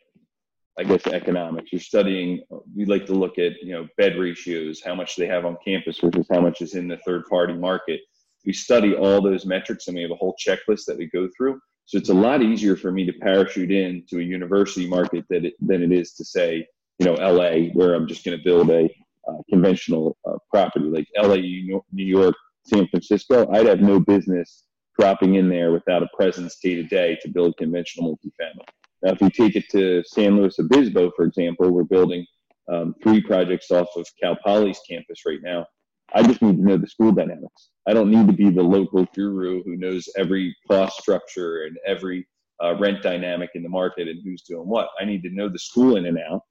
I 0.80 0.84
guess 0.84 1.08
economics. 1.08 1.72
You're 1.72 1.82
studying. 1.82 2.44
We 2.76 2.86
like 2.86 3.08
to 3.08 3.14
look 3.14 3.40
at 3.40 3.54
you 3.64 3.74
know 3.74 3.88
bed 3.98 4.18
ratios, 4.18 4.82
how 4.86 4.94
much 4.94 5.16
they 5.16 5.26
have 5.26 5.46
on 5.46 5.58
campus 5.66 5.98
versus 6.00 6.28
how 6.32 6.40
much 6.40 6.62
is 6.62 6.76
in 6.76 6.88
the 6.88 6.98
third 6.98 7.24
party 7.28 7.54
market. 7.54 8.02
We 8.46 8.54
study 8.54 8.94
all 8.94 9.22
those 9.22 9.46
metrics, 9.46 9.88
and 9.88 9.96
we 9.96 10.04
have 10.04 10.12
a 10.12 10.16
whole 10.16 10.36
checklist 10.40 10.86
that 10.86 10.98
we 10.98 11.08
go 11.08 11.28
through. 11.36 11.60
So 11.86 11.98
it's 11.98 12.10
a 12.10 12.14
lot 12.14 12.44
easier 12.44 12.76
for 12.76 12.92
me 12.92 13.06
to 13.06 13.14
parachute 13.14 13.72
in 13.72 14.04
to 14.10 14.20
a 14.20 14.24
university 14.24 14.88
market 14.88 15.26
that 15.30 15.46
it, 15.46 15.54
than 15.60 15.82
it 15.82 15.92
is 15.92 16.14
to 16.16 16.26
say, 16.26 16.68
you 17.00 17.06
know, 17.06 17.14
LA, 17.14 17.70
where 17.74 17.96
I'm 17.96 18.08
just 18.08 18.24
going 18.24 18.38
to 18.38 18.44
build 18.44 18.70
a 18.70 18.90
uh, 19.28 19.38
conventional 19.50 20.18
uh, 20.28 20.38
property 20.52 20.86
like 20.86 21.08
LA, 21.18 21.36
New 21.36 21.82
York, 21.92 22.36
San 22.66 22.88
Francisco. 22.88 23.50
I'd 23.52 23.66
have 23.66 23.82
no 23.82 24.00
business 24.00 24.66
dropping 25.00 25.36
in 25.36 25.50
there 25.50 25.72
without 25.72 26.04
a 26.04 26.10
presence 26.16 26.58
day 26.62 26.76
to 26.76 26.84
day 26.84 27.18
to 27.22 27.30
build 27.30 27.56
conventional 27.58 28.12
multifamily. 28.12 28.66
Now, 29.04 29.12
if 29.12 29.22
you 29.22 29.30
take 29.30 29.56
it 29.56 29.70
to 29.70 30.04
San 30.06 30.38
Luis 30.38 30.58
Obispo, 30.60 31.12
for 31.16 31.26
example, 31.26 31.70
we're 31.70 31.84
building 31.84 32.26
um, 32.72 32.96
three 33.04 33.22
projects 33.22 33.72
off 33.72 33.88
of 33.96 34.08
Cal 34.22 34.38
Poly's 34.44 34.80
campus 34.90 35.22
right 35.26 35.40
now. 35.42 35.66
I 36.14 36.24
just 36.24 36.42
need 36.42 36.58
to 36.58 36.64
know 36.64 36.78
the 36.78 36.88
school 36.88 37.12
dynamics. 37.12 37.70
I 37.88 37.94
don't 37.94 38.10
need 38.10 38.28
to 38.28 38.34
be 38.34 38.50
the 38.50 38.64
local 38.64 39.06
guru 39.14 39.62
who 39.64 39.76
knows 39.76 40.08
every 40.18 40.56
cost 40.68 41.00
structure 41.00 41.64
and 41.66 41.78
every 41.86 42.28
uh, 42.64 42.76
rent 42.78 43.04
dynamic 43.04 43.52
in 43.56 43.64
the 43.64 43.70
market 43.70 44.08
and 44.08 44.22
who's 44.24 44.42
doing 44.44 44.68
what. 44.68 44.90
I 45.00 45.06
need 45.06 45.22
to 45.24 45.30
know 45.30 45.50
the 45.50 45.60
school 45.60 45.98
in 45.98 46.06
and 46.06 46.18
out, 46.18 46.42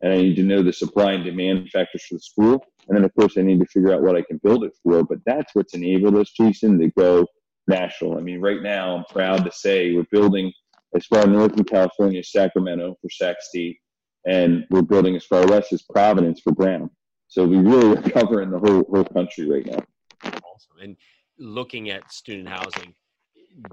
and 0.00 0.12
I 0.12 0.16
need 0.16 0.36
to 0.36 0.42
know 0.42 0.62
the 0.62 0.72
supply 0.72 1.12
and 1.12 1.24
demand 1.24 1.70
factors 1.70 2.04
for 2.08 2.14
the 2.16 2.20
school. 2.20 2.64
And 2.88 2.96
then, 2.96 3.04
of 3.04 3.14
course, 3.14 3.38
I 3.38 3.42
need 3.42 3.60
to 3.60 3.66
figure 3.66 3.92
out 3.92 4.02
what 4.02 4.16
I 4.16 4.22
can 4.22 4.38
build 4.42 4.64
it 4.64 4.72
for. 4.82 5.02
But 5.04 5.18
that's 5.24 5.54
what's 5.54 5.74
enabled 5.74 6.16
us, 6.16 6.30
Jason, 6.30 6.78
to 6.78 6.90
go 6.98 7.26
national. 7.68 8.18
I 8.18 8.20
mean, 8.20 8.40
right 8.40 8.62
now, 8.62 8.96
I'm 8.96 9.04
proud 9.04 9.44
to 9.44 9.52
say 9.52 9.94
we're 9.94 10.04
building 10.10 10.52
as 10.94 11.06
far 11.06 11.26
north 11.26 11.56
in 11.56 11.64
California 11.64 12.22
Sacramento 12.22 12.96
for 13.00 13.10
Sac 13.10 13.36
State, 13.40 13.78
and 14.26 14.66
we're 14.70 14.82
building 14.82 15.16
as 15.16 15.24
far 15.24 15.46
west 15.46 15.72
as 15.72 15.82
Providence 15.82 16.40
for 16.40 16.52
Brown. 16.52 16.90
So 17.28 17.46
we 17.46 17.56
really 17.56 17.96
are 17.96 18.02
covering 18.02 18.50
the 18.50 18.58
whole 18.58 18.84
whole 18.90 19.04
country 19.04 19.48
right 19.48 19.66
now. 19.66 19.82
Awesome. 20.24 20.78
And 20.82 20.96
looking 21.38 21.90
at 21.90 22.12
student 22.12 22.48
housing, 22.48 22.94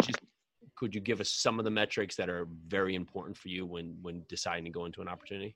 just 0.02 0.20
could 0.82 0.96
you 0.96 1.00
give 1.00 1.22
us 1.22 1.30
some 1.30 1.60
of 1.60 1.64
the 1.64 1.70
metrics 1.70 2.16
that 2.16 2.28
are 2.28 2.48
very 2.68 2.96
important 2.96 3.38
for 3.38 3.50
you 3.50 3.68
when 3.68 3.96
when 4.02 4.24
deciding 4.28 4.66
to 4.66 4.72
go 4.72 4.86
into 4.86 5.00
an 5.00 5.08
opportunity? 5.08 5.56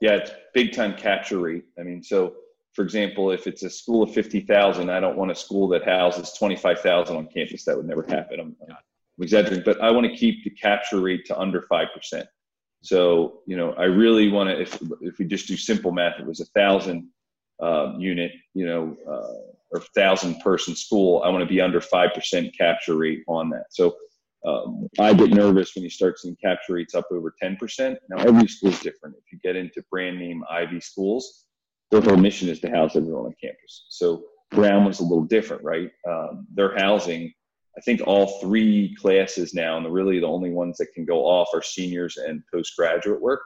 Yeah, 0.00 0.12
it's 0.12 0.30
big 0.54 0.72
time 0.72 0.96
capture 0.96 1.38
rate. 1.38 1.64
I 1.78 1.82
mean, 1.82 2.02
so 2.02 2.36
for 2.72 2.82
example, 2.82 3.32
if 3.32 3.46
it's 3.46 3.62
a 3.64 3.68
school 3.68 4.02
of 4.02 4.14
fifty 4.14 4.40
thousand, 4.40 4.88
I 4.88 4.98
don't 4.98 5.18
want 5.18 5.30
a 5.30 5.34
school 5.34 5.68
that 5.68 5.84
houses 5.84 6.32
twenty 6.32 6.56
five 6.56 6.80
thousand 6.80 7.16
on 7.16 7.26
campus. 7.26 7.66
That 7.66 7.76
would 7.76 7.84
never 7.84 8.02
happen. 8.02 8.40
I'm, 8.40 8.56
I'm 8.66 8.76
exaggerating, 9.20 9.62
but 9.62 9.78
I 9.82 9.90
want 9.90 10.06
to 10.06 10.16
keep 10.16 10.42
the 10.42 10.48
capture 10.48 11.00
rate 11.00 11.26
to 11.26 11.38
under 11.38 11.60
five 11.60 11.88
percent. 11.94 12.26
So 12.80 13.40
you 13.46 13.58
know, 13.58 13.72
I 13.72 13.84
really 13.84 14.30
want 14.30 14.48
to. 14.48 14.58
If 14.58 14.80
if 15.02 15.18
we 15.18 15.26
just 15.26 15.48
do 15.48 15.56
simple 15.58 15.92
math, 15.92 16.18
it 16.18 16.24
was 16.24 16.40
a 16.40 16.46
thousand 16.46 17.10
uh, 17.60 17.92
unit, 17.98 18.32
you 18.54 18.64
know, 18.64 18.96
uh, 19.06 19.52
or 19.72 19.80
thousand 19.94 20.40
person 20.40 20.74
school, 20.74 21.22
I 21.22 21.28
want 21.28 21.42
to 21.42 21.46
be 21.46 21.60
under 21.60 21.80
5% 21.80 22.56
capture 22.56 22.96
rate 22.96 23.22
on 23.26 23.48
that. 23.50 23.66
So 23.70 23.96
um, 24.44 24.88
I 24.98 25.14
get 25.14 25.30
nervous 25.30 25.74
when 25.74 25.84
you 25.84 25.90
start 25.90 26.18
seeing 26.18 26.36
capture 26.42 26.74
rates 26.74 26.94
up 26.94 27.06
over 27.12 27.32
10%. 27.42 27.96
Now, 28.10 28.22
every 28.24 28.48
school 28.48 28.70
is 28.70 28.80
different. 28.80 29.16
If 29.16 29.32
you 29.32 29.38
get 29.42 29.56
into 29.56 29.84
brand 29.90 30.18
name 30.18 30.42
Ivy 30.50 30.80
schools, 30.80 31.46
their 31.90 32.00
whole 32.00 32.16
mission 32.16 32.48
is 32.48 32.60
to 32.60 32.70
house 32.70 32.96
everyone 32.96 33.26
on 33.26 33.34
campus. 33.40 33.86
So 33.88 34.24
Brown 34.50 34.84
was 34.84 35.00
a 35.00 35.04
little 35.04 35.24
different, 35.24 35.62
right? 35.62 35.90
Um, 36.08 36.46
they're 36.52 36.76
housing, 36.76 37.32
I 37.76 37.80
think, 37.82 38.02
all 38.04 38.40
three 38.40 38.96
classes 39.00 39.54
now, 39.54 39.76
and 39.76 39.92
really 39.92 40.18
the 40.18 40.26
only 40.26 40.50
ones 40.50 40.78
that 40.78 40.92
can 40.94 41.04
go 41.04 41.20
off 41.20 41.48
are 41.54 41.62
seniors 41.62 42.16
and 42.16 42.42
postgraduate 42.52 43.20
work. 43.20 43.42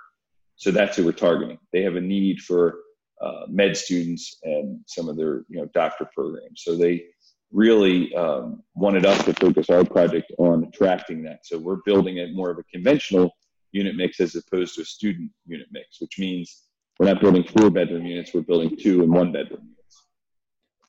So 0.56 0.70
that's 0.70 0.96
who 0.96 1.04
we're 1.04 1.12
targeting. 1.12 1.58
They 1.72 1.82
have 1.82 1.96
a 1.96 2.00
need 2.00 2.40
for 2.40 2.78
uh, 3.20 3.46
med 3.48 3.76
students 3.76 4.38
and 4.42 4.80
some 4.86 5.08
of 5.08 5.16
their 5.16 5.44
you 5.48 5.58
know 5.58 5.66
doctor 5.74 6.08
programs. 6.14 6.62
So 6.64 6.76
they 6.76 7.04
really 7.52 8.14
um, 8.14 8.62
wanted 8.74 9.06
us 9.06 9.24
to 9.24 9.32
focus 9.34 9.70
our 9.70 9.84
project 9.84 10.32
on 10.38 10.64
attracting 10.64 11.22
that. 11.24 11.40
So 11.44 11.58
we're 11.58 11.78
building 11.84 12.18
it 12.18 12.34
more 12.34 12.50
of 12.50 12.58
a 12.58 12.64
conventional 12.64 13.30
unit 13.72 13.96
mix 13.96 14.20
as 14.20 14.34
opposed 14.34 14.74
to 14.74 14.82
a 14.82 14.84
student 14.84 15.30
unit 15.46 15.68
mix, 15.70 16.00
which 16.00 16.18
means 16.18 16.64
we're 16.98 17.06
not 17.06 17.20
building 17.20 17.44
four 17.44 17.70
bedroom 17.70 18.06
units, 18.06 18.32
we're 18.32 18.40
building 18.40 18.76
two 18.76 19.02
and 19.02 19.12
one 19.12 19.32
bedroom 19.32 19.60
units. 19.62 19.76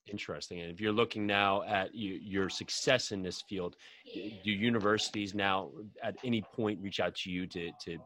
Interesting. 0.08 0.62
And 0.62 0.72
if 0.72 0.80
you're 0.80 0.94
looking 0.94 1.28
now 1.28 1.64
at 1.64 1.94
you, 1.94 2.18
your 2.22 2.50
success 2.50 3.12
in 3.12 3.22
this 3.22 3.44
field, 3.50 3.76
do 4.14 4.52
universities 4.52 5.36
now 5.36 5.70
at 6.02 6.16
any 6.24 6.42
point 6.54 6.80
reach 6.82 7.00
out 7.00 7.14
to 7.16 7.30
you 7.30 7.46
to, 7.48 7.72
to 7.86 7.98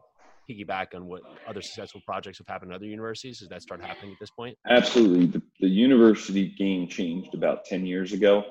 piggyback 0.48 0.94
on 0.94 1.06
what 1.06 1.22
other 1.48 1.62
successful 1.62 2.00
projects 2.06 2.38
have 2.38 2.46
happened 2.46 2.70
in 2.70 2.74
other 2.74 2.86
universities? 2.86 3.38
Does 3.40 3.48
that 3.48 3.62
start 3.62 3.80
happening 3.80 4.12
at 4.12 4.18
this 4.20 4.30
point? 4.30 4.56
Absolutely. 4.68 5.26
The, 5.26 5.42
the 5.60 5.68
university 5.68 6.54
game 6.58 6.88
changed 6.88 7.34
about 7.34 7.64
10 7.64 7.86
years 7.86 8.12
ago, 8.12 8.44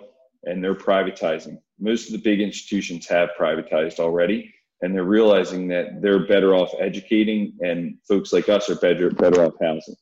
and 0.43 0.63
they're 0.63 0.75
privatizing. 0.75 1.57
Most 1.79 2.07
of 2.07 2.13
the 2.13 2.19
big 2.19 2.41
institutions 2.41 3.07
have 3.07 3.29
privatized 3.39 4.00
already, 4.00 4.53
and 4.81 4.95
they're 4.95 5.03
realizing 5.03 5.67
that 5.69 6.01
they're 6.01 6.27
better 6.27 6.55
off 6.55 6.71
educating, 6.79 7.53
and 7.62 7.98
folks 8.07 8.33
like 8.33 8.50
us 8.50 8.69
are 8.69 8.75
better, 8.75 9.12
better 9.12 9.45
off 9.45 9.53
housing. 9.62 9.95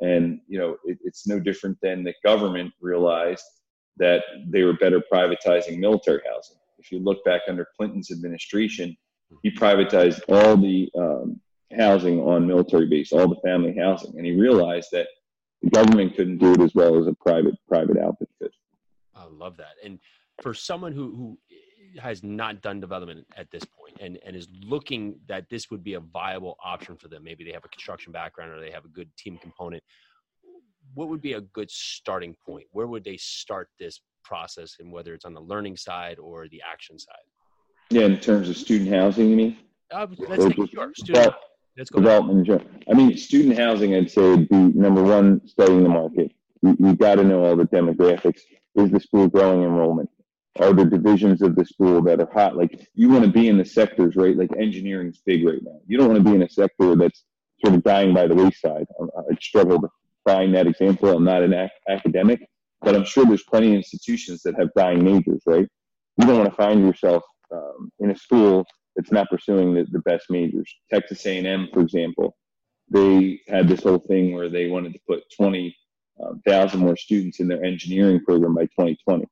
And, 0.00 0.40
you 0.46 0.58
know, 0.58 0.76
it, 0.84 0.98
it's 1.02 1.26
no 1.26 1.40
different 1.40 1.78
than 1.82 2.04
the 2.04 2.14
government 2.24 2.72
realized 2.80 3.44
that 3.98 4.22
they 4.48 4.62
were 4.62 4.74
better 4.74 5.00
privatizing 5.12 5.78
military 5.78 6.20
housing. 6.30 6.56
If 6.78 6.92
you 6.92 6.98
look 6.98 7.24
back 7.24 7.42
under 7.48 7.66
Clinton's 7.76 8.10
administration, 8.10 8.96
he 9.42 9.50
privatized 9.50 10.20
all 10.28 10.56
the 10.56 10.90
um, 10.98 11.40
housing 11.76 12.20
on 12.20 12.46
military 12.46 12.86
base, 12.86 13.12
all 13.12 13.28
the 13.28 13.40
family 13.44 13.76
housing, 13.78 14.16
and 14.16 14.26
he 14.26 14.32
realized 14.32 14.88
that 14.92 15.08
the 15.62 15.70
government 15.70 16.16
couldn't 16.16 16.38
do 16.38 16.52
it 16.52 16.60
as 16.60 16.74
well 16.74 16.98
as 16.98 17.06
a 17.06 17.14
private 17.14 17.54
private 17.66 17.98
outfit 17.98 18.28
could. 18.40 18.50
I 19.14 19.24
love 19.30 19.56
that. 19.56 19.74
And 19.84 19.98
for 20.42 20.54
someone 20.54 20.92
who 20.92 21.14
who 21.16 21.38
has 22.00 22.22
not 22.22 22.60
done 22.60 22.80
development 22.80 23.26
at 23.36 23.50
this 23.50 23.64
point 23.64 23.96
and, 24.00 24.18
and 24.24 24.36
is 24.36 24.48
looking 24.60 25.18
that 25.28 25.48
this 25.48 25.70
would 25.70 25.82
be 25.82 25.94
a 25.94 26.00
viable 26.00 26.56
option 26.62 26.96
for 26.96 27.08
them, 27.08 27.24
maybe 27.24 27.44
they 27.44 27.52
have 27.52 27.64
a 27.64 27.68
construction 27.68 28.12
background 28.12 28.52
or 28.52 28.60
they 28.60 28.70
have 28.70 28.84
a 28.84 28.88
good 28.88 29.08
team 29.16 29.38
component, 29.38 29.82
what 30.94 31.08
would 31.08 31.22
be 31.22 31.34
a 31.34 31.40
good 31.40 31.70
starting 31.70 32.36
point? 32.44 32.66
Where 32.72 32.86
would 32.86 33.04
they 33.04 33.16
start 33.16 33.68
this 33.78 34.00
process 34.24 34.76
and 34.78 34.92
whether 34.92 35.14
it's 35.14 35.24
on 35.24 35.34
the 35.34 35.40
learning 35.40 35.76
side 35.76 36.18
or 36.18 36.48
the 36.48 36.62
action 36.70 36.98
side? 36.98 37.16
Yeah, 37.90 38.02
in 38.02 38.18
terms 38.18 38.48
of 38.48 38.56
student 38.56 38.90
housing, 38.90 39.30
you 39.30 39.36
mean? 39.36 39.56
Uh, 39.92 40.06
let's 40.28 40.44
take 40.44 40.72
your 40.72 40.92
student. 40.94 41.34
Let's 41.78 41.90
go. 41.90 42.00
Development. 42.00 42.66
I 42.90 42.94
mean, 42.94 43.16
student 43.16 43.58
housing, 43.58 43.94
I'd 43.94 44.10
say, 44.10 44.22
would 44.22 44.48
be 44.48 44.56
number 44.56 45.02
one, 45.02 45.46
studying 45.46 45.82
the 45.82 45.88
market. 45.88 46.32
You, 46.62 46.76
you 46.80 46.96
got 46.96 47.16
to 47.16 47.24
know 47.24 47.44
all 47.44 47.54
the 47.54 47.64
demographics. 47.64 48.40
Is 48.74 48.90
the 48.90 49.00
school 49.00 49.28
growing 49.28 49.62
enrollment? 49.62 50.10
Are 50.58 50.72
there 50.72 50.86
divisions 50.86 51.42
of 51.42 51.54
the 51.54 51.64
school 51.64 52.02
that 52.02 52.20
are 52.20 52.30
hot? 52.32 52.56
Like, 52.56 52.88
you 52.94 53.10
want 53.10 53.24
to 53.24 53.30
be 53.30 53.48
in 53.48 53.58
the 53.58 53.64
sectors, 53.64 54.16
right? 54.16 54.36
Like, 54.36 54.50
engineering's 54.56 55.20
big 55.24 55.46
right 55.46 55.62
now. 55.62 55.78
You 55.86 55.98
don't 55.98 56.08
want 56.08 56.18
to 56.18 56.28
be 56.28 56.34
in 56.34 56.42
a 56.42 56.48
sector 56.48 56.96
that's 56.96 57.24
sort 57.62 57.74
of 57.74 57.84
dying 57.84 58.14
by 58.14 58.26
the 58.26 58.34
wayside. 58.34 58.86
I, 59.00 59.04
I 59.18 59.36
struggle 59.40 59.80
to 59.80 59.88
find 60.24 60.54
that 60.54 60.66
example. 60.66 61.10
I'm 61.10 61.24
not 61.24 61.42
an 61.42 61.52
ac- 61.52 61.72
academic, 61.88 62.48
but 62.80 62.94
I'm 62.94 63.04
sure 63.04 63.26
there's 63.26 63.44
plenty 63.44 63.68
of 63.68 63.74
institutions 63.74 64.42
that 64.42 64.58
have 64.58 64.70
dying 64.74 65.04
majors, 65.04 65.42
right? 65.46 65.68
You 66.18 66.26
don't 66.26 66.38
want 66.38 66.50
to 66.50 66.56
find 66.56 66.80
yourself 66.80 67.22
um, 67.52 67.90
in 68.00 68.10
a 68.10 68.16
school 68.16 68.64
that's 68.94 69.12
not 69.12 69.28
pursuing 69.28 69.74
the, 69.74 69.86
the 69.90 70.00
best 70.00 70.26
majors. 70.30 70.72
Texas 70.92 71.24
A&M, 71.26 71.68
for 71.72 71.80
example, 71.80 72.36
they 72.90 73.40
had 73.48 73.68
this 73.68 73.82
whole 73.82 73.98
thing 73.98 74.34
where 74.34 74.48
they 74.48 74.68
wanted 74.68 74.92
to 74.92 75.00
put 75.08 75.24
20,000 75.36 76.80
um, 76.80 76.80
more 76.80 76.96
students 76.96 77.40
in 77.40 77.48
their 77.48 77.62
engineering 77.64 78.20
program 78.24 78.54
by 78.54 78.62
2020, 78.62 79.24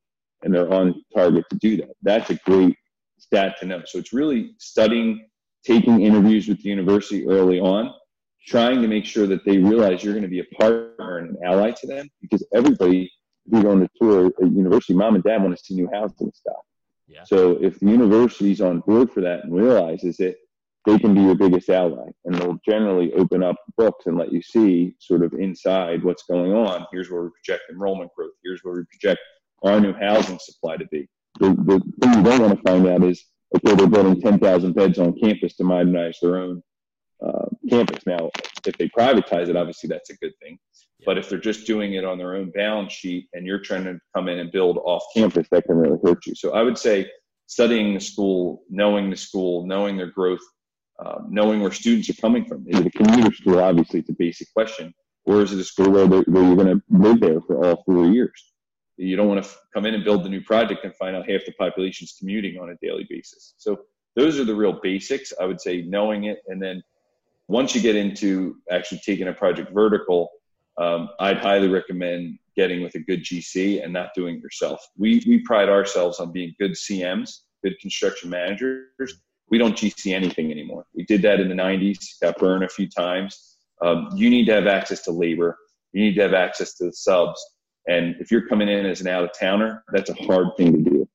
and 0.43 0.55
they're 0.55 0.73
on 0.73 1.03
target 1.15 1.45
to 1.51 1.57
do 1.57 1.77
that. 1.79 1.93
That's 2.03 2.31
a 2.31 2.35
great 2.45 2.77
stat 3.19 3.57
to 3.61 3.67
know. 3.67 3.83
So 3.87 3.99
it's 3.99 4.13
really 4.13 4.55
studying, 4.59 5.27
taking 5.65 6.03
interviews 6.03 6.49
with 6.49 6.63
the 6.63 6.69
university 6.69 7.27
early 7.27 7.61
on, 7.61 7.95
trying 8.47 8.83
to 8.83 8.89
make 8.89 9.07
sure 9.07 9.27
that 9.27 9.45
they 9.45 9.59
realize 9.59 10.05
you're 10.05 10.13
going 10.13 10.23
to 10.23 10.29
be 10.29 10.41
a 10.41 10.57
partner 10.57 11.19
and 11.19 11.31
an 11.31 11.37
ally 11.45 11.71
to 11.71 11.87
them 11.87 12.09
because 12.21 12.47
everybody 12.53 13.11
you 13.47 13.63
go 13.63 13.71
on 13.71 13.83
a 13.83 13.89
tour 14.01 14.27
at 14.27 14.53
university, 14.53 14.95
mom 14.95 15.15
and 15.15 15.25
dad 15.25 15.43
want 15.43 15.57
to 15.57 15.63
see 15.63 15.75
new 15.75 15.89
housing 15.93 16.33
stuff. 16.33 16.64
So 17.25 17.59
if 17.61 17.79
the 17.81 17.87
university's 17.87 18.61
on 18.61 18.81
board 18.81 19.11
for 19.11 19.21
that 19.21 19.45
and 19.45 19.55
realizes 19.55 20.21
it, 20.21 20.37
they 20.87 20.99
can 20.99 21.15
be 21.15 21.23
your 21.23 21.35
biggest 21.35 21.71
ally 21.71 22.09
and 22.25 22.35
they'll 22.35 22.59
generally 22.67 23.13
open 23.15 23.43
up 23.43 23.57
books 23.77 24.07
and 24.07 24.19
let 24.19 24.33
you 24.33 24.43
see 24.43 24.95
sort 24.99 25.23
of 25.23 25.33
inside 25.33 26.05
what's 26.05 26.25
going 26.25 26.53
on. 26.53 26.87
Here's 26.93 27.11
where 27.11 27.23
we 27.23 27.31
project 27.31 27.65
enrollment 27.71 28.11
growth. 28.15 28.33
Here's 28.43 28.61
where 28.63 28.75
we 28.75 28.85
project 28.85 29.21
our 29.63 29.81
new 29.81 29.95
housing 29.95 30.39
supply 30.39 30.77
to 30.77 30.87
be. 30.89 31.09
The, 31.41 31.49
the 31.49 31.81
thing 32.01 32.19
you 32.19 32.23
don't 32.23 32.41
want 32.43 32.57
to 32.57 32.71
find 32.71 32.87
out 32.87 33.03
is, 33.03 33.25
okay, 33.57 33.75
they're 33.75 33.87
building 33.87 34.21
10,000 34.21 34.73
beds 34.75 34.99
on 34.99 35.19
campus 35.19 35.57
to 35.57 35.65
modernize 35.65 36.19
their 36.21 36.37
own 36.37 36.63
uh, 37.25 37.47
campus. 37.69 38.05
Now, 38.07 38.31
if 38.67 38.77
they 38.77 38.89
privatize 38.89 39.49
it, 39.49 39.57
obviously 39.57 39.89
that's 39.89 40.11
a 40.11 40.17
good 40.17 40.33
thing. 40.43 40.59
Yeah. 40.99 41.05
But 41.07 41.19
if 41.19 41.29
they're 41.29 41.39
just 41.39 41.67
doing 41.67 41.95
it 41.95 42.05
on 42.05 42.19
their 42.19 42.35
own 42.35 42.51
balance 42.51 42.93
sheet 42.93 43.29
and 43.33 43.47
you're 43.47 43.61
trying 43.61 43.85
to 43.85 43.99
come 44.15 44.29
in 44.29 44.39
and 44.39 44.53
build 44.53 44.79
off 44.85 45.03
campus, 45.15 45.49
that 45.51 45.65
can 45.65 45.77
really 45.77 45.99
hurt 46.05 46.27
you. 46.27 46.35
So 46.35 46.53
I 46.53 46.63
would 46.63 46.79
say 46.79 47.11
studying 47.47 47.95
the 47.95 48.01
school, 48.01 48.63
knowing 48.71 49.11
the 49.11 49.17
school, 49.17 49.67
knowing 49.67 49.97
their 49.97 50.11
growth, 50.11 50.41
um, 51.05 51.27
knowing 51.29 51.61
where 51.61 51.73
students 51.73 52.09
are 52.11 52.15
coming 52.15 52.45
from. 52.45 52.65
Is 52.69 52.81
it 52.81 52.87
a 52.87 52.91
commuter 52.91 53.35
school? 53.35 53.59
Obviously, 53.59 54.01
it's 54.01 54.11
a 54.11 54.15
basic 54.15 54.53
question. 54.53 54.95
Or 55.27 55.43
is 55.43 55.53
it 55.53 55.59
a 55.59 55.65
school 55.65 55.91
where, 55.91 56.07
where 56.07 56.45
you're 56.45 56.57
going 56.57 56.79
to 56.79 56.83
live 56.91 57.21
there 57.21 57.41
for 57.41 57.65
all 57.65 57.83
four 57.85 58.07
years? 58.11 58.53
You 58.97 59.17
don't 59.17 59.27
want 59.27 59.43
to 59.43 59.49
f- 59.49 59.59
come 59.73 59.87
in 59.87 59.95
and 59.95 60.05
build 60.05 60.23
the 60.23 60.29
new 60.29 60.43
project 60.43 60.85
and 60.85 60.95
find 60.95 61.17
out 61.17 61.29
half 61.29 61.45
the 61.45 61.53
population's 61.59 62.15
commuting 62.19 62.59
on 62.61 62.71
a 62.71 62.77
daily 62.81 63.07
basis. 63.09 63.55
So 63.57 63.81
those 64.15 64.39
are 64.39 64.45
the 64.45 64.55
real 64.55 64.79
basics. 64.83 65.33
I 65.41 65.47
would 65.47 65.61
say 65.61 65.83
knowing 65.83 66.25
it, 66.25 66.39
and 66.47 66.63
then 66.63 66.83
once 67.49 67.75
you 67.75 67.81
get 67.81 67.97
into 67.97 68.57
actually 68.71 69.01
taking 69.05 69.29
a 69.29 69.33
project 69.33 69.73
vertical, 69.73 70.31
um, 70.79 71.09
I'd 71.21 71.39
highly 71.39 71.69
recommend 71.69 72.39
getting 72.57 72.83
with 72.83 72.95
a 72.95 73.01
good 73.01 73.23
GC 73.23 73.83
and 73.83 73.93
not 73.93 74.11
doing 74.15 74.37
it 74.37 74.43
yourself. 74.43 74.87
We 74.97 75.23
we 75.27 75.39
pride 75.41 75.69
ourselves 75.69 76.21
on 76.21 76.33
being 76.33 76.55
good 76.59 76.73
CMs, 76.73 77.41
good 77.63 77.79
construction 77.81 78.31
managers. 78.31 79.23
We 79.51 79.59
don't 79.59 79.77
GC 79.77 80.13
anything 80.13 80.51
anymore. 80.51 80.87
We 80.95 81.05
did 81.05 81.23
that 81.23 81.39
in 81.39 81.49
the 81.49 81.55
90s, 81.55 81.99
got 82.21 82.39
burned 82.39 82.65
a 82.65 82.69
few 82.69 82.89
times. 82.89 83.57
Um, 83.83 84.09
you 84.15 84.31
need 84.31 84.47
to 84.47 84.55
have 84.55 84.67
access 84.67 85.03
to 85.03 85.13
labor. 85.13 85.59
You 85.93 86.03
need 86.03 86.15
to 86.15 86.23
have 86.23 86.35
access 86.35 86.75
to 86.75 86.85
the 86.85 86.93
subs. 86.93 87.45
And 87.87 88.17
if 88.19 88.31
you're 88.31 88.49
coming 88.49 88.69
in 88.69 88.87
as 88.87 89.01
an 89.03 89.09
out 89.09 89.25
of 89.25 89.31
towner, 89.39 89.85
that's 89.93 90.11
a 90.11 90.15
hard 90.15 90.49
thing 90.57 90.73
to 90.73 90.91
do. 90.91 91.09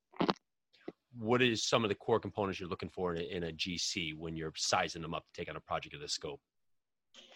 What 1.19 1.41
is 1.41 1.63
some 1.63 1.83
of 1.83 1.89
the 1.89 1.95
core 1.95 2.19
components 2.19 2.59
you're 2.59 2.69
looking 2.69 2.89
for 2.89 3.13
in 3.13 3.21
a, 3.21 3.25
in 3.25 3.43
a 3.43 3.51
GC 3.51 4.17
when 4.17 4.35
you're 4.35 4.53
sizing 4.55 5.01
them 5.01 5.13
up 5.13 5.25
to 5.25 5.41
take 5.41 5.49
on 5.49 5.57
a 5.57 5.61
project 5.61 5.93
of 5.95 6.01
this 6.01 6.13
scope? 6.13 6.39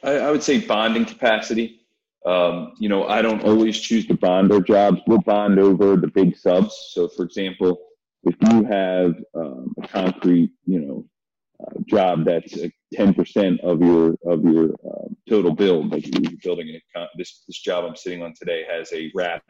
I, 0.03 0.11
I 0.13 0.31
would 0.31 0.43
say 0.43 0.59
bonding 0.59 1.05
capacity. 1.05 1.81
Um, 2.25 2.73
you 2.79 2.87
know, 2.87 3.07
I 3.07 3.21
don't 3.21 3.43
always 3.43 3.79
choose 3.79 4.05
to 4.07 4.13
bond 4.13 4.51
our 4.51 4.61
jobs. 4.61 5.01
We'll 5.07 5.19
bond 5.19 5.59
over 5.59 5.97
the 5.97 6.07
big 6.07 6.37
subs. 6.37 6.91
So, 6.91 7.09
for 7.09 7.23
example, 7.23 7.77
if 8.23 8.35
you 8.49 8.63
have 8.63 9.15
um, 9.35 9.73
a 9.81 9.87
concrete, 9.87 10.51
you 10.65 10.79
know, 10.79 11.05
uh, 11.59 11.79
job 11.85 12.25
that's 12.25 12.57
ten 12.93 13.13
percent 13.13 13.59
of 13.61 13.81
your 13.81 14.15
of 14.25 14.43
your 14.43 14.69
um, 14.85 15.17
total 15.29 15.53
build, 15.53 15.91
like 15.91 16.05
you're 16.07 16.31
building 16.41 16.79
a, 16.95 17.05
this 17.17 17.43
this 17.47 17.59
job 17.59 17.83
I'm 17.85 17.95
sitting 17.95 18.23
on 18.23 18.33
today 18.33 18.65
has 18.69 18.91
a 18.93 19.11
wrap 19.13 19.43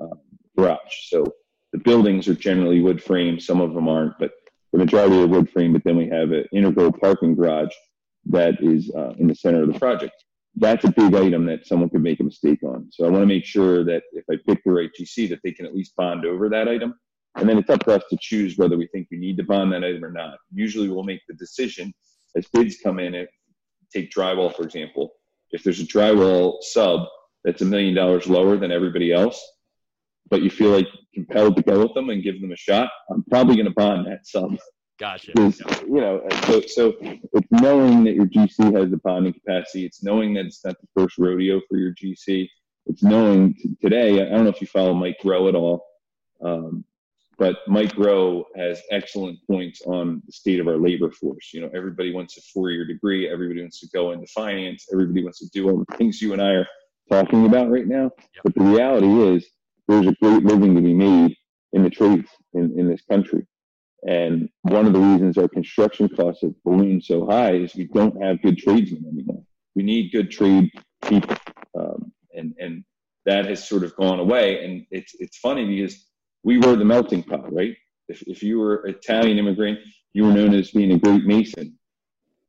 um, 0.00 0.20
garage. 0.56 1.08
So 1.08 1.24
the 1.72 1.78
buildings 1.78 2.28
are 2.28 2.34
generally 2.34 2.80
wood 2.80 3.02
frame. 3.02 3.38
Some 3.38 3.60
of 3.60 3.74
them 3.74 3.88
aren't, 3.88 4.18
but 4.18 4.32
the 4.72 4.78
majority 4.78 5.20
are 5.20 5.26
wood 5.26 5.50
frame. 5.50 5.72
But 5.72 5.84
then 5.84 5.96
we 5.96 6.08
have 6.08 6.32
an 6.32 6.44
integral 6.52 6.92
parking 6.92 7.34
garage 7.34 7.74
that 8.26 8.54
is 8.60 8.90
uh, 8.94 9.14
in 9.18 9.28
the 9.28 9.34
center 9.34 9.62
of 9.62 9.72
the 9.72 9.78
project. 9.78 10.24
That's 10.56 10.84
a 10.84 10.92
big 10.92 11.14
item 11.14 11.46
that 11.46 11.66
someone 11.66 11.88
could 11.90 12.02
make 12.02 12.20
a 12.20 12.24
mistake 12.24 12.62
on. 12.62 12.88
So 12.90 13.06
I 13.06 13.10
want 13.10 13.22
to 13.22 13.26
make 13.26 13.44
sure 13.44 13.84
that 13.84 14.02
if 14.12 14.24
I 14.30 14.34
pick 14.46 14.64
the 14.64 14.72
right 14.72 14.90
GC, 14.98 15.28
that 15.28 15.40
they 15.44 15.52
can 15.52 15.66
at 15.66 15.74
least 15.74 15.94
bond 15.96 16.24
over 16.24 16.48
that 16.48 16.68
item 16.68 16.94
and 17.38 17.48
then 17.48 17.58
it's 17.58 17.70
up 17.70 17.84
to 17.84 17.94
us 17.94 18.02
to 18.10 18.18
choose 18.20 18.56
whether 18.56 18.76
we 18.76 18.88
think 18.88 19.08
we 19.10 19.18
need 19.18 19.36
to 19.36 19.44
bond 19.44 19.72
that 19.72 19.84
item 19.84 20.04
or 20.04 20.10
not. 20.10 20.38
Usually 20.52 20.88
we'll 20.88 21.04
make 21.04 21.20
the 21.28 21.34
decision 21.34 21.92
as 22.36 22.46
bids 22.52 22.78
come 22.82 22.98
in 22.98 23.14
and 23.14 23.28
take 23.92 24.10
drywall, 24.10 24.54
for 24.54 24.62
example. 24.62 25.12
If 25.52 25.62
there's 25.62 25.80
a 25.80 25.84
drywall 25.84 26.62
sub 26.62 27.06
that's 27.44 27.62
a 27.62 27.64
million 27.64 27.94
dollars 27.94 28.26
lower 28.26 28.56
than 28.56 28.72
everybody 28.72 29.12
else, 29.12 29.40
but 30.30 30.42
you 30.42 30.50
feel 30.50 30.70
like 30.70 30.86
compelled 31.14 31.56
to 31.56 31.62
go 31.62 31.80
with 31.80 31.94
them 31.94 32.10
and 32.10 32.22
give 32.22 32.40
them 32.40 32.52
a 32.52 32.56
shot, 32.56 32.90
I'm 33.10 33.24
probably 33.24 33.56
going 33.56 33.66
to 33.66 33.74
bond 33.74 34.06
that 34.06 34.26
sub. 34.26 34.56
Gotcha. 34.98 35.32
You 35.36 36.00
know, 36.00 36.26
so, 36.46 36.60
so 36.62 36.96
it's 37.00 37.48
knowing 37.52 38.02
that 38.04 38.14
your 38.14 38.26
GC 38.26 38.76
has 38.76 38.90
the 38.90 38.96
bonding 38.96 39.32
capacity. 39.32 39.86
It's 39.86 40.02
knowing 40.02 40.34
that 40.34 40.46
it's 40.46 40.64
not 40.64 40.76
the 40.80 40.88
first 40.96 41.18
rodeo 41.18 41.60
for 41.68 41.76
your 41.76 41.94
GC. 41.94 42.48
It's 42.86 43.02
knowing 43.02 43.54
t- 43.54 43.76
today. 43.80 44.20
I 44.20 44.30
don't 44.30 44.42
know 44.42 44.50
if 44.50 44.60
you 44.60 44.66
follow 44.66 44.94
Mike 44.94 45.18
Rowe 45.24 45.48
at 45.48 45.54
all. 45.54 45.86
Um, 46.42 46.84
but 47.38 47.58
Mike 47.68 47.96
Rowe 47.96 48.46
has 48.56 48.82
excellent 48.90 49.38
points 49.46 49.82
on 49.82 50.20
the 50.26 50.32
state 50.32 50.58
of 50.58 50.66
our 50.66 50.76
labor 50.76 51.12
force. 51.12 51.54
You 51.54 51.60
know, 51.60 51.70
everybody 51.72 52.12
wants 52.12 52.36
a 52.36 52.40
four-year 52.52 52.84
degree. 52.84 53.30
Everybody 53.30 53.60
wants 53.60 53.78
to 53.80 53.88
go 53.94 54.10
into 54.10 54.26
finance. 54.26 54.88
Everybody 54.92 55.22
wants 55.22 55.38
to 55.38 55.48
do 55.50 55.70
all 55.70 55.84
the 55.88 55.96
things 55.96 56.20
you 56.20 56.32
and 56.32 56.42
I 56.42 56.50
are 56.50 56.66
talking 57.08 57.46
about 57.46 57.70
right 57.70 57.86
now. 57.86 58.10
Yep. 58.34 58.42
But 58.42 58.54
the 58.56 58.62
reality 58.62 59.06
is, 59.06 59.46
there's 59.88 60.06
a 60.06 60.14
great 60.22 60.44
living 60.44 60.74
to 60.74 60.80
be 60.80 60.94
made 60.94 61.36
in 61.72 61.82
the 61.82 61.90
trades 61.90 62.28
in, 62.54 62.78
in 62.78 62.88
this 62.88 63.02
country. 63.10 63.46
And 64.06 64.48
one 64.62 64.86
of 64.86 64.92
the 64.92 65.00
reasons 65.00 65.36
our 65.36 65.48
construction 65.48 66.08
costs 66.08 66.42
have 66.42 66.54
ballooned 66.64 67.04
so 67.04 67.26
high 67.26 67.54
is 67.54 67.74
we 67.74 67.86
don't 67.86 68.22
have 68.22 68.42
good 68.42 68.58
tradesmen 68.58 69.04
anymore. 69.12 69.42
We 69.74 69.82
need 69.82 70.12
good 70.12 70.30
trade 70.30 70.70
people, 71.04 71.36
um, 71.78 72.12
and 72.32 72.54
and 72.58 72.84
that 73.26 73.46
has 73.46 73.68
sort 73.68 73.82
of 73.82 73.96
gone 73.96 74.20
away. 74.20 74.64
And 74.64 74.86
it's 74.90 75.14
it's 75.18 75.38
funny 75.38 75.66
because 75.66 76.06
we 76.44 76.58
were 76.58 76.76
the 76.76 76.84
melting 76.84 77.24
pot, 77.24 77.52
right? 77.52 77.76
If, 78.08 78.22
if 78.22 78.42
you 78.42 78.60
were 78.60 78.86
Italian 78.86 79.38
immigrant, 79.38 79.80
you 80.12 80.24
were 80.24 80.32
known 80.32 80.54
as 80.54 80.70
being 80.70 80.92
a 80.92 80.98
great 80.98 81.24
mason. 81.24 81.76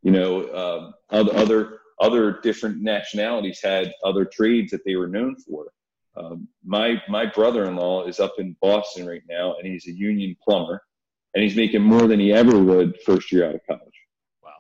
You 0.04 0.12
know, 0.12 0.44
uh, 0.44 0.92
other, 1.10 1.36
other 1.36 1.80
other 2.00 2.40
different 2.42 2.82
nationalities 2.82 3.60
had 3.62 3.92
other 4.04 4.26
trades 4.26 4.72
that 4.72 4.86
they 4.86 4.96
were 4.96 5.08
known 5.08 5.36
for. 5.36 5.72
Um, 6.16 6.48
my 6.66 7.02
my 7.08 7.26
brother-in-law 7.26 8.06
is 8.06 8.20
up 8.20 8.34
in 8.40 8.56
Boston 8.62 9.08
right 9.08 9.24
now, 9.30 9.56
and 9.56 9.68
he's 9.68 9.88
a 9.88 9.92
union 9.92 10.36
plumber, 10.44 10.82
and 11.34 11.44
he's 11.44 11.56
making 11.56 11.82
more 11.82 12.08
than 12.08 12.20
he 12.20 12.34
ever 12.34 12.58
would 12.58 12.98
first 13.06 13.32
year 13.32 13.48
out 13.48 13.56
of 13.56 13.62
college. 13.68 13.94
Wow! 14.44 14.52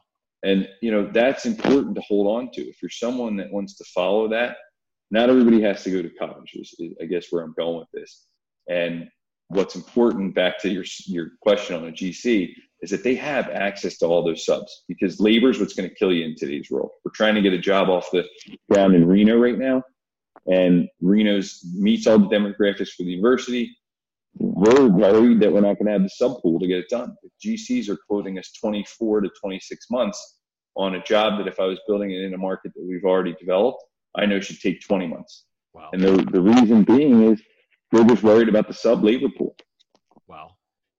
And 0.44 0.68
you 0.82 0.92
know 0.92 1.10
that's 1.12 1.46
important 1.46 1.96
to 1.96 2.02
hold 2.02 2.28
on 2.28 2.52
to. 2.52 2.62
If 2.62 2.82
you're 2.82 2.90
someone 2.90 3.36
that 3.38 3.52
wants 3.52 3.76
to 3.78 3.84
follow 3.86 4.28
that, 4.30 4.58
not 5.12 5.30
everybody 5.30 5.62
has 5.62 5.84
to 5.84 5.92
go 5.92 6.02
to 6.02 6.10
college. 6.10 6.52
Is, 6.54 6.74
is 6.80 6.94
I 7.02 7.06
guess 7.06 7.28
where 7.32 7.44
I'm 7.44 7.56
going 7.58 7.80
with 7.80 7.92
this. 7.94 8.28
And 8.70 9.10
what's 9.50 9.76
important 9.76 10.36
back 10.36 10.60
to 10.60 10.70
your 10.70 10.86
your 11.06 11.32
question 11.42 11.76
on 11.76 11.88
a 11.88 11.92
GC 11.92 12.54
is 12.82 12.92
that 12.92 13.04
they 13.04 13.16
have 13.16 13.50
access 13.50 13.98
to 13.98 14.06
all 14.06 14.24
those 14.24 14.46
subs 14.46 14.84
because 14.88 15.20
labor 15.20 15.50
is 15.50 15.60
what's 15.60 15.74
going 15.74 15.90
to 15.90 15.96
kill 15.96 16.14
you 16.14 16.24
in 16.24 16.36
today's 16.36 16.70
world. 16.72 16.92
We're 17.04 17.12
trying 17.12 17.36
to 17.36 17.42
get 17.42 17.54
a 17.54 17.60
job 17.60 17.90
off 17.90 18.10
the 18.12 18.26
ground 18.72 18.96
in 18.96 19.06
Reno 19.06 19.38
right 19.38 19.58
now, 19.58 19.84
and 20.48 20.88
Reno's 21.02 21.66
meets 21.74 22.08
all 22.08 22.20
the 22.20 22.28
demographics 22.28 22.90
for 22.90 23.04
the 23.04 23.12
university. 23.12 23.76
We're 24.38 24.88
worried 24.88 25.40
that 25.42 25.52
we're 25.52 25.62
not 25.62 25.76
going 25.76 25.88
to 25.88 25.92
have 25.92 26.04
the 26.04 26.10
sub 26.10 26.42
pool 26.42 26.60
to 26.60 26.68
get 26.68 26.80
it 26.80 26.90
done. 26.90 27.16
The 27.24 27.30
GCs 27.50 27.90
are 27.90 27.98
quoting 28.08 28.38
us 28.40 28.52
24 28.54 29.22
to 29.22 29.30
26 29.40 29.86
months 29.90 30.40
on 30.76 30.96
a 30.96 31.04
job 31.04 31.40
that 31.40 31.48
if 31.48 31.60
I 31.60 31.66
was 31.66 31.80
building 31.88 32.12
it 32.12 32.22
in 32.22 32.34
a 32.34 32.38
market 32.38 32.72
that 32.76 32.86
we've 32.88 33.04
already 33.04 33.36
developed, 33.40 33.84
I 34.16 34.26
know 34.26 34.40
should 34.40 34.60
take 34.60 34.82
20 34.82 35.08
months. 35.08 35.46
Wow. 35.74 35.90
And 35.94 36.02
the, 36.02 36.12
the 36.32 36.42
reason 36.42 36.84
being 36.84 37.24
is 37.24 37.42
we're 37.92 38.06
just 38.06 38.24
worried 38.24 38.50
about 38.50 38.68
the 38.68 38.74
sub 38.74 39.04
labor 39.04 39.30
pool. 39.38 39.56
Wow. 40.28 40.52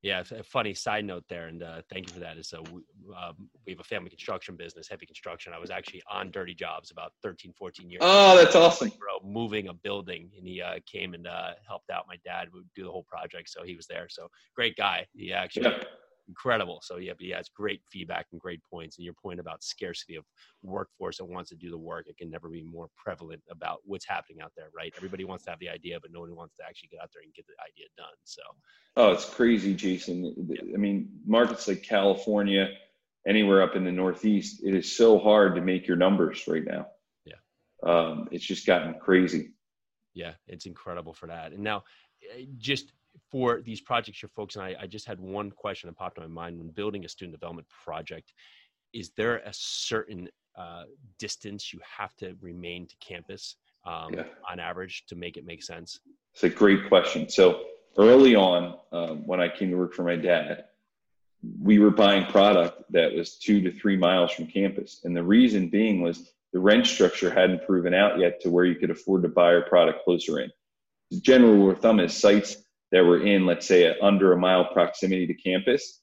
Yeah, 0.02 0.22
a 0.30 0.42
funny 0.42 0.72
side 0.72 1.04
note 1.04 1.24
there, 1.28 1.48
and 1.48 1.62
uh, 1.62 1.82
thank 1.92 2.06
you 2.06 2.12
for 2.12 2.20
that. 2.20 2.38
Is 2.38 2.48
so 2.48 2.62
we, 2.62 2.80
um, 3.14 3.50
we 3.66 3.72
have 3.72 3.80
a 3.80 3.84
family 3.84 4.08
construction 4.08 4.56
business, 4.56 4.88
heavy 4.88 5.04
construction. 5.04 5.52
I 5.52 5.58
was 5.58 5.70
actually 5.70 6.02
on 6.10 6.30
Dirty 6.30 6.54
Jobs 6.54 6.90
about 6.90 7.12
13, 7.22 7.52
14 7.52 7.90
years. 7.90 8.00
Oh, 8.02 8.32
ago. 8.32 8.42
that's 8.42 8.56
awesome, 8.56 8.88
bro! 8.98 9.20
Moving 9.22 9.68
a 9.68 9.74
building, 9.74 10.30
and 10.38 10.46
he 10.46 10.62
uh, 10.62 10.78
came 10.86 11.12
and 11.12 11.26
uh, 11.26 11.50
helped 11.68 11.90
out 11.90 12.06
my 12.08 12.16
dad 12.24 12.48
would 12.54 12.64
do 12.74 12.84
the 12.84 12.90
whole 12.90 13.04
project, 13.04 13.50
so 13.50 13.62
he 13.62 13.76
was 13.76 13.86
there. 13.86 14.08
So 14.08 14.28
great 14.54 14.74
guy. 14.74 15.06
He 15.12 15.34
actually 15.34 15.66
yeah 15.66 15.82
incredible. 16.30 16.80
So 16.82 16.96
yeah, 16.96 17.12
but 17.16 17.26
yeah, 17.26 17.38
it's 17.38 17.48
great 17.48 17.82
feedback 17.90 18.26
and 18.30 18.40
great 18.40 18.60
points. 18.70 18.96
And 18.96 19.04
your 19.04 19.14
point 19.14 19.40
about 19.40 19.62
scarcity 19.62 20.14
of 20.14 20.24
workforce 20.62 21.18
that 21.18 21.24
wants 21.24 21.50
to 21.50 21.56
do 21.56 21.70
the 21.70 21.78
work, 21.78 22.06
it 22.08 22.16
can 22.16 22.30
never 22.30 22.48
be 22.48 22.62
more 22.62 22.88
prevalent 22.96 23.42
about 23.50 23.80
what's 23.84 24.06
happening 24.06 24.40
out 24.40 24.52
there, 24.56 24.68
right? 24.74 24.92
Everybody 24.96 25.24
wants 25.24 25.44
to 25.44 25.50
have 25.50 25.58
the 25.58 25.68
idea, 25.68 25.98
but 26.00 26.12
no 26.12 26.20
one 26.20 26.34
wants 26.34 26.56
to 26.56 26.62
actually 26.66 26.88
get 26.88 27.00
out 27.02 27.10
there 27.12 27.22
and 27.22 27.34
get 27.34 27.46
the 27.46 27.54
idea 27.62 27.86
done. 27.96 28.14
So 28.24 28.42
oh, 28.96 29.12
it's 29.12 29.28
crazy, 29.28 29.74
Jason. 29.74 30.34
Yeah. 30.48 30.74
I 30.74 30.78
mean, 30.78 31.10
markets 31.26 31.66
like 31.66 31.82
California, 31.82 32.68
anywhere 33.26 33.62
up 33.62 33.74
in 33.74 33.84
the 33.84 33.92
Northeast, 33.92 34.62
it 34.64 34.74
is 34.74 34.96
so 34.96 35.18
hard 35.18 35.56
to 35.56 35.60
make 35.60 35.86
your 35.86 35.96
numbers 35.96 36.44
right 36.46 36.64
now. 36.64 36.86
Yeah, 37.24 37.40
um, 37.82 38.28
it's 38.30 38.44
just 38.44 38.66
gotten 38.66 38.94
crazy. 39.00 39.50
Yeah, 40.14 40.32
it's 40.46 40.66
incredible 40.66 41.12
for 41.12 41.26
that. 41.26 41.52
And 41.52 41.62
now, 41.62 41.84
eh, 42.36 42.44
just 42.58 42.92
for 43.30 43.60
these 43.60 43.80
projects 43.80 44.22
you're 44.22 44.30
focusing 44.30 44.62
on, 44.62 44.68
I, 44.68 44.82
I 44.82 44.86
just 44.86 45.06
had 45.06 45.20
one 45.20 45.50
question 45.50 45.88
that 45.88 45.96
popped 45.96 46.18
in 46.18 46.24
my 46.24 46.42
mind 46.42 46.58
when 46.58 46.68
building 46.68 47.04
a 47.04 47.08
student 47.08 47.38
development 47.38 47.68
project. 47.84 48.32
Is 48.92 49.10
there 49.16 49.36
a 49.38 49.52
certain 49.52 50.28
uh, 50.58 50.84
distance 51.18 51.72
you 51.72 51.80
have 51.98 52.14
to 52.16 52.36
remain 52.40 52.86
to 52.86 52.94
campus 53.00 53.56
um, 53.86 54.14
yeah. 54.14 54.24
on 54.50 54.58
average 54.58 55.04
to 55.06 55.14
make 55.14 55.36
it 55.36 55.44
make 55.46 55.62
sense? 55.62 56.00
It's 56.34 56.44
a 56.44 56.48
great 56.48 56.88
question. 56.88 57.28
So 57.28 57.64
early 57.98 58.34
on, 58.34 58.78
um, 58.92 59.26
when 59.26 59.40
I 59.40 59.48
came 59.48 59.70
to 59.70 59.76
work 59.76 59.94
for 59.94 60.02
my 60.02 60.16
dad, 60.16 60.64
we 61.62 61.78
were 61.78 61.90
buying 61.90 62.26
product 62.26 62.82
that 62.90 63.14
was 63.14 63.38
two 63.38 63.60
to 63.62 63.72
three 63.72 63.96
miles 63.96 64.32
from 64.32 64.46
campus. 64.46 65.00
And 65.04 65.16
the 65.16 65.22
reason 65.22 65.68
being 65.68 66.02
was 66.02 66.32
the 66.52 66.60
rent 66.60 66.86
structure 66.86 67.30
hadn't 67.30 67.64
proven 67.66 67.94
out 67.94 68.18
yet 68.18 68.40
to 68.42 68.50
where 68.50 68.64
you 68.64 68.74
could 68.74 68.90
afford 68.90 69.22
to 69.22 69.28
buy 69.28 69.54
our 69.54 69.62
product 69.62 70.04
closer 70.04 70.40
in. 70.40 70.50
The 71.10 71.20
general 71.20 71.54
rule 71.54 71.70
of 71.70 71.80
thumb 71.80 72.00
is 72.00 72.14
sites 72.14 72.56
that 72.92 73.04
were 73.04 73.24
in, 73.24 73.46
let's 73.46 73.66
say, 73.66 73.96
under 74.00 74.32
a 74.32 74.38
mile 74.38 74.66
proximity 74.72 75.26
to 75.26 75.34
campus 75.34 76.00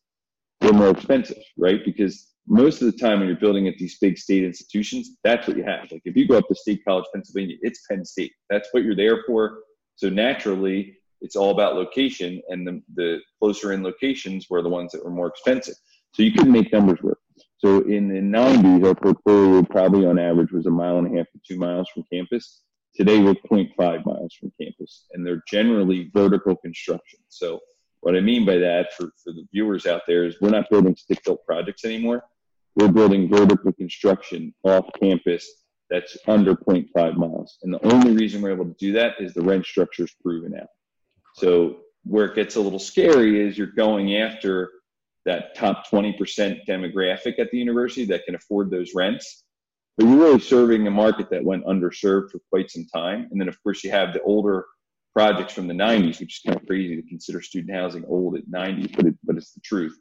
were 0.61 0.73
more 0.73 0.89
expensive, 0.89 1.43
right? 1.57 1.83
Because 1.85 2.33
most 2.47 2.81
of 2.81 2.91
the 2.91 2.97
time 2.97 3.19
when 3.19 3.27
you're 3.27 3.37
building 3.37 3.67
at 3.67 3.77
these 3.77 3.97
big 3.99 4.17
state 4.17 4.43
institutions, 4.43 5.17
that's 5.23 5.47
what 5.47 5.57
you 5.57 5.63
have. 5.63 5.91
Like 5.91 6.01
if 6.05 6.15
you 6.15 6.27
go 6.27 6.37
up 6.37 6.47
to 6.47 6.55
State 6.55 6.81
College, 6.87 7.05
Pennsylvania, 7.13 7.57
it's 7.61 7.85
Penn 7.89 8.05
State. 8.05 8.31
That's 8.49 8.69
what 8.71 8.83
you're 8.83 8.95
there 8.95 9.23
for. 9.27 9.59
So 9.95 10.09
naturally, 10.09 10.97
it's 11.21 11.35
all 11.35 11.51
about 11.51 11.75
location, 11.75 12.41
and 12.49 12.65
the, 12.65 12.81
the 12.95 13.19
closer 13.39 13.73
in 13.73 13.83
locations 13.83 14.47
were 14.49 14.61
the 14.61 14.69
ones 14.69 14.91
that 14.91 15.03
were 15.03 15.11
more 15.11 15.27
expensive. 15.27 15.75
So 16.13 16.23
you 16.23 16.31
couldn't 16.31 16.51
make 16.51 16.71
numbers 16.71 17.01
work. 17.01 17.19
So 17.57 17.81
in 17.81 18.07
the 18.07 18.21
90s, 18.21 18.85
our 18.85 18.95
portfolio 18.95 19.63
probably 19.63 20.05
on 20.05 20.19
average 20.19 20.51
was 20.51 20.67
a 20.67 20.71
mile 20.71 20.99
and 20.99 21.13
a 21.13 21.17
half 21.17 21.25
to 21.31 21.39
two 21.47 21.57
miles 21.57 21.89
from 21.89 22.03
campus. 22.11 22.61
Today 22.97 23.19
we're 23.19 23.35
0.5 23.35 24.05
miles 24.07 24.33
from 24.33 24.51
campus, 24.59 25.05
and 25.13 25.23
they're 25.23 25.43
generally 25.47 26.09
vertical 26.15 26.55
construction. 26.55 27.19
So 27.29 27.59
what 27.99 28.15
I 28.15 28.21
mean 28.21 28.43
by 28.43 28.57
that 28.57 28.91
for, 28.97 29.11
for 29.23 29.33
the 29.33 29.45
viewers 29.53 29.85
out 29.85 30.01
there 30.07 30.25
is 30.25 30.41
we're 30.41 30.49
not 30.49 30.67
building 30.71 30.95
stick-built 30.95 31.45
projects 31.45 31.85
anymore. 31.85 32.23
We're 32.75 32.91
building 32.91 33.29
vertical 33.29 33.71
construction 33.71 34.51
off 34.63 34.85
campus 34.99 35.47
that's 35.91 36.17
under 36.27 36.55
0.5 36.55 37.17
miles. 37.17 37.59
And 37.61 37.71
the 37.71 37.85
only 37.93 38.13
reason 38.13 38.41
we're 38.41 38.53
able 38.53 38.65
to 38.65 38.75
do 38.79 38.91
that 38.93 39.13
is 39.19 39.35
the 39.35 39.43
rent 39.43 39.67
structure 39.67 40.05
is 40.05 40.15
proven 40.23 40.55
out. 40.59 40.69
So 41.35 41.81
where 42.03 42.25
it 42.25 42.35
gets 42.35 42.55
a 42.55 42.61
little 42.61 42.79
scary 42.79 43.39
is 43.47 43.59
you're 43.59 43.67
going 43.67 44.15
after 44.15 44.71
that 45.25 45.55
top 45.55 45.85
20% 45.87 46.65
demographic 46.67 47.37
at 47.37 47.51
the 47.51 47.59
university 47.59 48.05
that 48.05 48.25
can 48.25 48.33
afford 48.33 48.71
those 48.71 48.95
rents. 48.95 49.43
But 49.97 50.05
you're 50.05 50.17
really 50.17 50.39
serving 50.39 50.85
a 50.85 50.91
market 50.91 51.29
that 51.31 51.43
went 51.43 51.65
underserved 51.65 52.31
for 52.31 52.39
quite 52.51 52.69
some 52.69 52.85
time. 52.93 53.27
And 53.31 53.41
then, 53.41 53.47
of 53.47 53.61
course, 53.63 53.83
you 53.83 53.89
have 53.91 54.13
the 54.13 54.21
older 54.21 54.65
projects 55.13 55.53
from 55.53 55.67
the 55.67 55.73
90s, 55.73 56.19
which 56.19 56.37
is 56.37 56.41
kind 56.45 56.59
of 56.59 56.67
crazy 56.67 56.95
to 56.95 57.07
consider 57.07 57.41
student 57.41 57.75
housing 57.75 58.05
old 58.05 58.37
at 58.37 58.47
90, 58.47 58.93
but, 58.95 59.07
it, 59.07 59.15
but 59.23 59.37
it's 59.37 59.53
the 59.53 59.61
truth. 59.61 59.97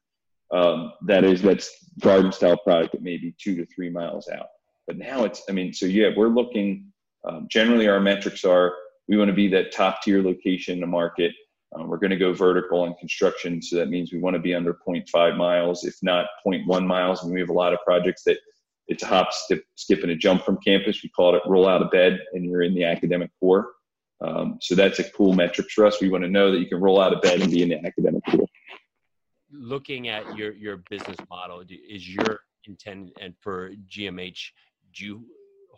Um, 0.52 0.92
that 1.06 1.24
is, 1.24 1.40
that's 1.40 1.70
garden 2.00 2.30
style 2.30 2.58
product 2.58 2.92
that 2.92 3.02
may 3.02 3.16
be 3.16 3.34
two 3.42 3.56
to 3.56 3.66
three 3.66 3.88
miles 3.88 4.28
out. 4.28 4.48
But 4.86 4.98
now 4.98 5.24
it's, 5.24 5.42
I 5.48 5.52
mean, 5.52 5.72
so 5.72 5.86
yeah, 5.86 6.10
we're 6.14 6.28
looking, 6.28 6.92
um, 7.26 7.46
generally 7.50 7.88
our 7.88 7.98
metrics 7.98 8.44
are 8.44 8.74
we 9.08 9.16
want 9.16 9.28
to 9.28 9.34
be 9.34 9.48
that 9.48 9.72
top 9.72 10.02
tier 10.02 10.22
location 10.22 10.74
in 10.74 10.80
the 10.80 10.86
market. 10.86 11.32
Um, 11.74 11.88
we're 11.88 11.98
going 11.98 12.10
to 12.10 12.16
go 12.16 12.32
vertical 12.32 12.84
in 12.84 12.94
construction, 12.94 13.60
so 13.60 13.76
that 13.76 13.88
means 13.88 14.12
we 14.12 14.18
want 14.18 14.34
to 14.34 14.40
be 14.40 14.54
under 14.54 14.74
0.5 14.86 15.36
miles, 15.36 15.84
if 15.84 15.96
not 16.02 16.26
0.1 16.46 16.86
miles. 16.86 17.24
And 17.24 17.32
we 17.32 17.40
have 17.40 17.50
a 17.50 17.54
lot 17.54 17.72
of 17.72 17.78
projects 17.84 18.22
that 18.24 18.38
it's 18.88 19.02
a 19.02 19.06
hop, 19.06 19.32
skip, 19.32 19.64
skip, 19.74 20.02
and 20.02 20.12
a 20.12 20.16
jump 20.16 20.44
from 20.44 20.58
campus. 20.64 21.02
We 21.02 21.08
call 21.10 21.34
it 21.34 21.42
roll 21.46 21.68
out 21.68 21.82
of 21.82 21.90
bed, 21.90 22.20
and 22.32 22.44
you're 22.44 22.62
in 22.62 22.74
the 22.74 22.84
academic 22.84 23.30
core. 23.40 23.68
Um, 24.20 24.58
so 24.60 24.74
that's 24.74 24.98
a 24.98 25.10
cool 25.10 25.34
metric 25.34 25.68
for 25.70 25.84
us. 25.84 26.00
We 26.00 26.08
want 26.08 26.24
to 26.24 26.30
know 26.30 26.50
that 26.50 26.58
you 26.58 26.66
can 26.66 26.80
roll 26.80 27.00
out 27.00 27.12
of 27.12 27.20
bed 27.20 27.40
and 27.40 27.50
be 27.50 27.62
in 27.62 27.68
the 27.68 27.84
academic 27.86 28.22
core. 28.30 28.46
Looking 29.52 30.08
at 30.08 30.36
your 30.36 30.52
your 30.52 30.82
business 30.88 31.16
model, 31.30 31.62
is 31.68 32.08
your 32.08 32.40
intent 32.66 33.12
and 33.20 33.34
for 33.40 33.72
GMH, 33.88 34.50
do 34.94 35.04
you 35.04 35.24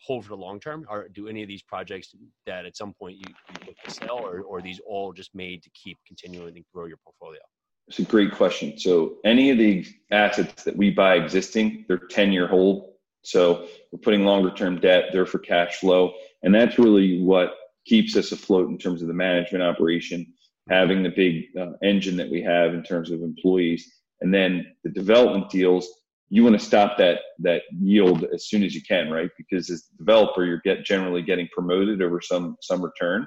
hold 0.00 0.24
for 0.24 0.30
the 0.30 0.36
long 0.36 0.60
term? 0.60 0.86
Or 0.88 1.08
do 1.08 1.28
any 1.28 1.42
of 1.42 1.48
these 1.48 1.62
projects 1.62 2.14
that 2.46 2.66
at 2.66 2.76
some 2.76 2.94
point 2.94 3.16
you, 3.16 3.24
you 3.28 3.66
look 3.66 3.76
to 3.84 3.90
sell, 3.90 4.18
or, 4.18 4.40
or 4.40 4.58
are 4.58 4.62
these 4.62 4.80
all 4.86 5.12
just 5.12 5.34
made 5.34 5.62
to 5.62 5.70
keep 5.70 5.98
continuing 6.06 6.54
to 6.54 6.62
grow 6.72 6.86
your 6.86 6.98
portfolio? 6.98 7.40
It's 7.88 7.98
a 7.98 8.04
great 8.04 8.32
question. 8.32 8.78
So 8.78 9.16
any 9.24 9.50
of 9.50 9.58
the 9.58 9.86
assets 10.10 10.64
that 10.64 10.76
we 10.76 10.90
buy 10.90 11.16
existing, 11.16 11.86
they're 11.88 11.98
10 11.98 12.32
year 12.32 12.46
hold. 12.46 12.92
So 13.22 13.66
we're 13.92 13.98
putting 14.00 14.24
longer 14.24 14.50
term 14.50 14.80
debt, 14.80 15.06
they're 15.12 15.26
for 15.26 15.38
cash 15.38 15.76
flow. 15.76 16.14
And 16.42 16.54
that's 16.54 16.78
really 16.78 17.20
what 17.20 17.54
keeps 17.84 18.16
us 18.16 18.32
afloat 18.32 18.68
in 18.68 18.78
terms 18.78 19.02
of 19.02 19.08
the 19.08 19.14
management 19.14 19.64
operation, 19.64 20.26
having 20.68 21.02
the 21.02 21.10
big 21.10 21.44
uh, 21.58 21.72
engine 21.82 22.16
that 22.16 22.30
we 22.30 22.42
have 22.42 22.74
in 22.74 22.82
terms 22.82 23.10
of 23.10 23.22
employees. 23.22 23.90
And 24.20 24.32
then 24.32 24.66
the 24.84 24.90
development 24.90 25.50
deals, 25.50 25.88
you 26.30 26.44
want 26.44 26.58
to 26.58 26.64
stop 26.64 26.98
that 26.98 27.20
that 27.38 27.62
yield 27.80 28.24
as 28.34 28.48
soon 28.48 28.62
as 28.62 28.74
you 28.74 28.82
can, 28.82 29.10
right? 29.10 29.30
Because 29.38 29.70
as 29.70 29.84
a 29.94 29.96
developer, 29.98 30.44
you're 30.44 30.60
get 30.62 30.84
generally 30.84 31.22
getting 31.22 31.48
promoted 31.52 32.02
over 32.02 32.20
some 32.20 32.56
some 32.60 32.82
return. 32.82 33.26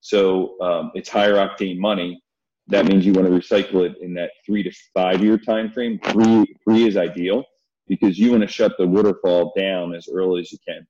So 0.00 0.60
um, 0.60 0.90
it's 0.94 1.08
higher 1.08 1.34
octane 1.34 1.78
money. 1.78 2.20
That 2.66 2.86
means 2.86 3.06
you 3.06 3.12
want 3.12 3.28
to 3.28 3.32
recycle 3.32 3.88
it 3.88 3.96
in 4.02 4.12
that 4.14 4.32
three 4.44 4.62
to 4.62 4.70
five 4.92 5.22
year 5.22 5.38
time 5.38 5.72
frame. 5.72 5.98
Three 6.04 6.44
three 6.64 6.86
is 6.86 6.96
ideal 6.96 7.44
because 7.92 8.18
you 8.18 8.30
want 8.30 8.40
to 8.40 8.48
shut 8.48 8.72
the 8.78 8.86
waterfall 8.86 9.52
down 9.54 9.94
as 9.94 10.08
early 10.10 10.40
as 10.40 10.50
you 10.50 10.56
can, 10.66 10.86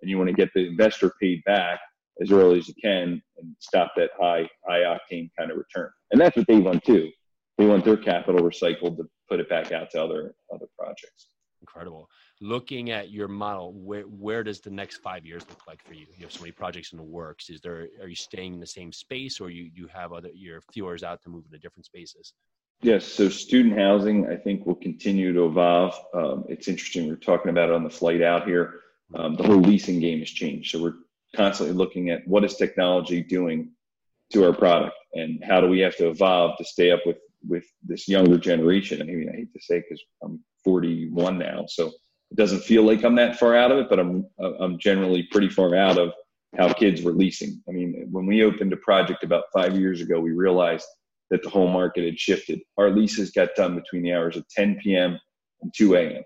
and 0.00 0.08
you 0.08 0.16
want 0.16 0.28
to 0.28 0.36
get 0.36 0.50
the 0.54 0.64
investor 0.68 1.12
paid 1.20 1.42
back 1.42 1.80
as 2.22 2.30
early 2.30 2.60
as 2.60 2.68
you 2.68 2.74
can 2.80 3.20
and 3.38 3.56
stop 3.58 3.90
that 3.96 4.10
high 4.20 4.48
high 4.64 4.82
octane 4.82 5.28
kind 5.36 5.50
of 5.50 5.56
return. 5.56 5.90
And 6.12 6.20
that's 6.20 6.36
what 6.36 6.46
they 6.46 6.60
want 6.60 6.84
too. 6.84 7.10
They 7.58 7.66
want 7.66 7.84
their 7.84 7.96
capital 7.96 8.40
recycled 8.40 8.96
to 8.98 9.08
put 9.28 9.40
it 9.40 9.48
back 9.48 9.72
out 9.72 9.90
to 9.90 10.04
other 10.04 10.32
other 10.54 10.66
projects. 10.78 11.26
Incredible. 11.60 12.08
Looking 12.40 12.92
at 12.92 13.10
your 13.10 13.26
model, 13.26 13.72
where 13.72 14.02
where 14.02 14.44
does 14.44 14.60
the 14.60 14.70
next 14.70 14.98
five 14.98 15.26
years 15.26 15.44
look 15.48 15.66
like 15.66 15.82
for 15.82 15.94
you? 15.94 16.06
You 16.16 16.22
have 16.22 16.32
so 16.32 16.42
many 16.42 16.52
projects 16.52 16.92
in 16.92 16.98
the 16.98 17.04
works. 17.04 17.50
Is 17.50 17.60
there 17.62 17.88
are 18.00 18.06
you 18.06 18.14
staying 18.14 18.54
in 18.54 18.60
the 18.60 18.66
same 18.66 18.92
space, 18.92 19.40
or 19.40 19.50
you 19.50 19.70
you 19.74 19.88
have 19.88 20.12
other 20.12 20.30
your 20.32 20.60
feelers 20.72 21.02
out 21.02 21.20
to 21.22 21.30
move 21.30 21.46
into 21.46 21.58
different 21.58 21.86
spaces? 21.86 22.32
Yes. 22.84 23.06
So 23.06 23.30
student 23.30 23.78
housing, 23.78 24.28
I 24.28 24.36
think, 24.36 24.66
will 24.66 24.74
continue 24.74 25.32
to 25.32 25.46
evolve. 25.46 25.98
Um, 26.12 26.44
it's 26.50 26.68
interesting. 26.68 27.06
We 27.06 27.12
are 27.12 27.16
talking 27.16 27.48
about 27.48 27.70
it 27.70 27.74
on 27.74 27.82
the 27.82 27.88
flight 27.88 28.20
out 28.20 28.46
here. 28.46 28.80
Um, 29.14 29.36
the 29.36 29.42
whole 29.42 29.62
leasing 29.62 30.00
game 30.00 30.18
has 30.18 30.28
changed. 30.28 30.70
So 30.70 30.82
we're 30.82 30.96
constantly 31.34 31.74
looking 31.74 32.10
at 32.10 32.28
what 32.28 32.44
is 32.44 32.56
technology 32.56 33.22
doing 33.22 33.70
to 34.34 34.44
our 34.44 34.52
product 34.52 34.96
and 35.14 35.42
how 35.42 35.62
do 35.62 35.68
we 35.68 35.80
have 35.80 35.96
to 35.96 36.10
evolve 36.10 36.58
to 36.58 36.64
stay 36.64 36.90
up 36.90 37.00
with 37.06 37.16
with 37.48 37.64
this 37.82 38.06
younger 38.06 38.36
generation. 38.36 39.00
I 39.00 39.04
mean, 39.06 39.30
I 39.32 39.36
hate 39.36 39.54
to 39.54 39.60
say 39.62 39.80
because 39.80 40.02
I'm 40.22 40.44
41 40.62 41.38
now, 41.38 41.64
so 41.66 41.86
it 41.86 42.36
doesn't 42.36 42.64
feel 42.64 42.82
like 42.82 43.02
I'm 43.02 43.14
that 43.14 43.38
far 43.38 43.56
out 43.56 43.72
of 43.72 43.78
it, 43.78 43.88
but 43.88 43.98
I'm 43.98 44.26
I'm 44.60 44.78
generally 44.78 45.22
pretty 45.32 45.48
far 45.48 45.74
out 45.74 45.96
of 45.96 46.12
how 46.54 46.70
kids 46.70 47.00
were 47.00 47.12
leasing. 47.12 47.62
I 47.66 47.72
mean, 47.72 48.08
when 48.10 48.26
we 48.26 48.44
opened 48.44 48.74
a 48.74 48.76
project 48.76 49.24
about 49.24 49.44
five 49.54 49.74
years 49.74 50.02
ago, 50.02 50.20
we 50.20 50.32
realized 50.32 50.86
that 51.30 51.42
the 51.42 51.50
whole 51.50 51.68
market 51.68 52.04
had 52.04 52.18
shifted. 52.18 52.60
Our 52.78 52.90
leases 52.90 53.30
got 53.30 53.54
done 53.56 53.74
between 53.74 54.02
the 54.02 54.12
hours 54.12 54.36
of 54.36 54.48
10 54.48 54.78
p.m. 54.82 55.18
and 55.62 55.72
2 55.76 55.94
a.m. 55.96 56.22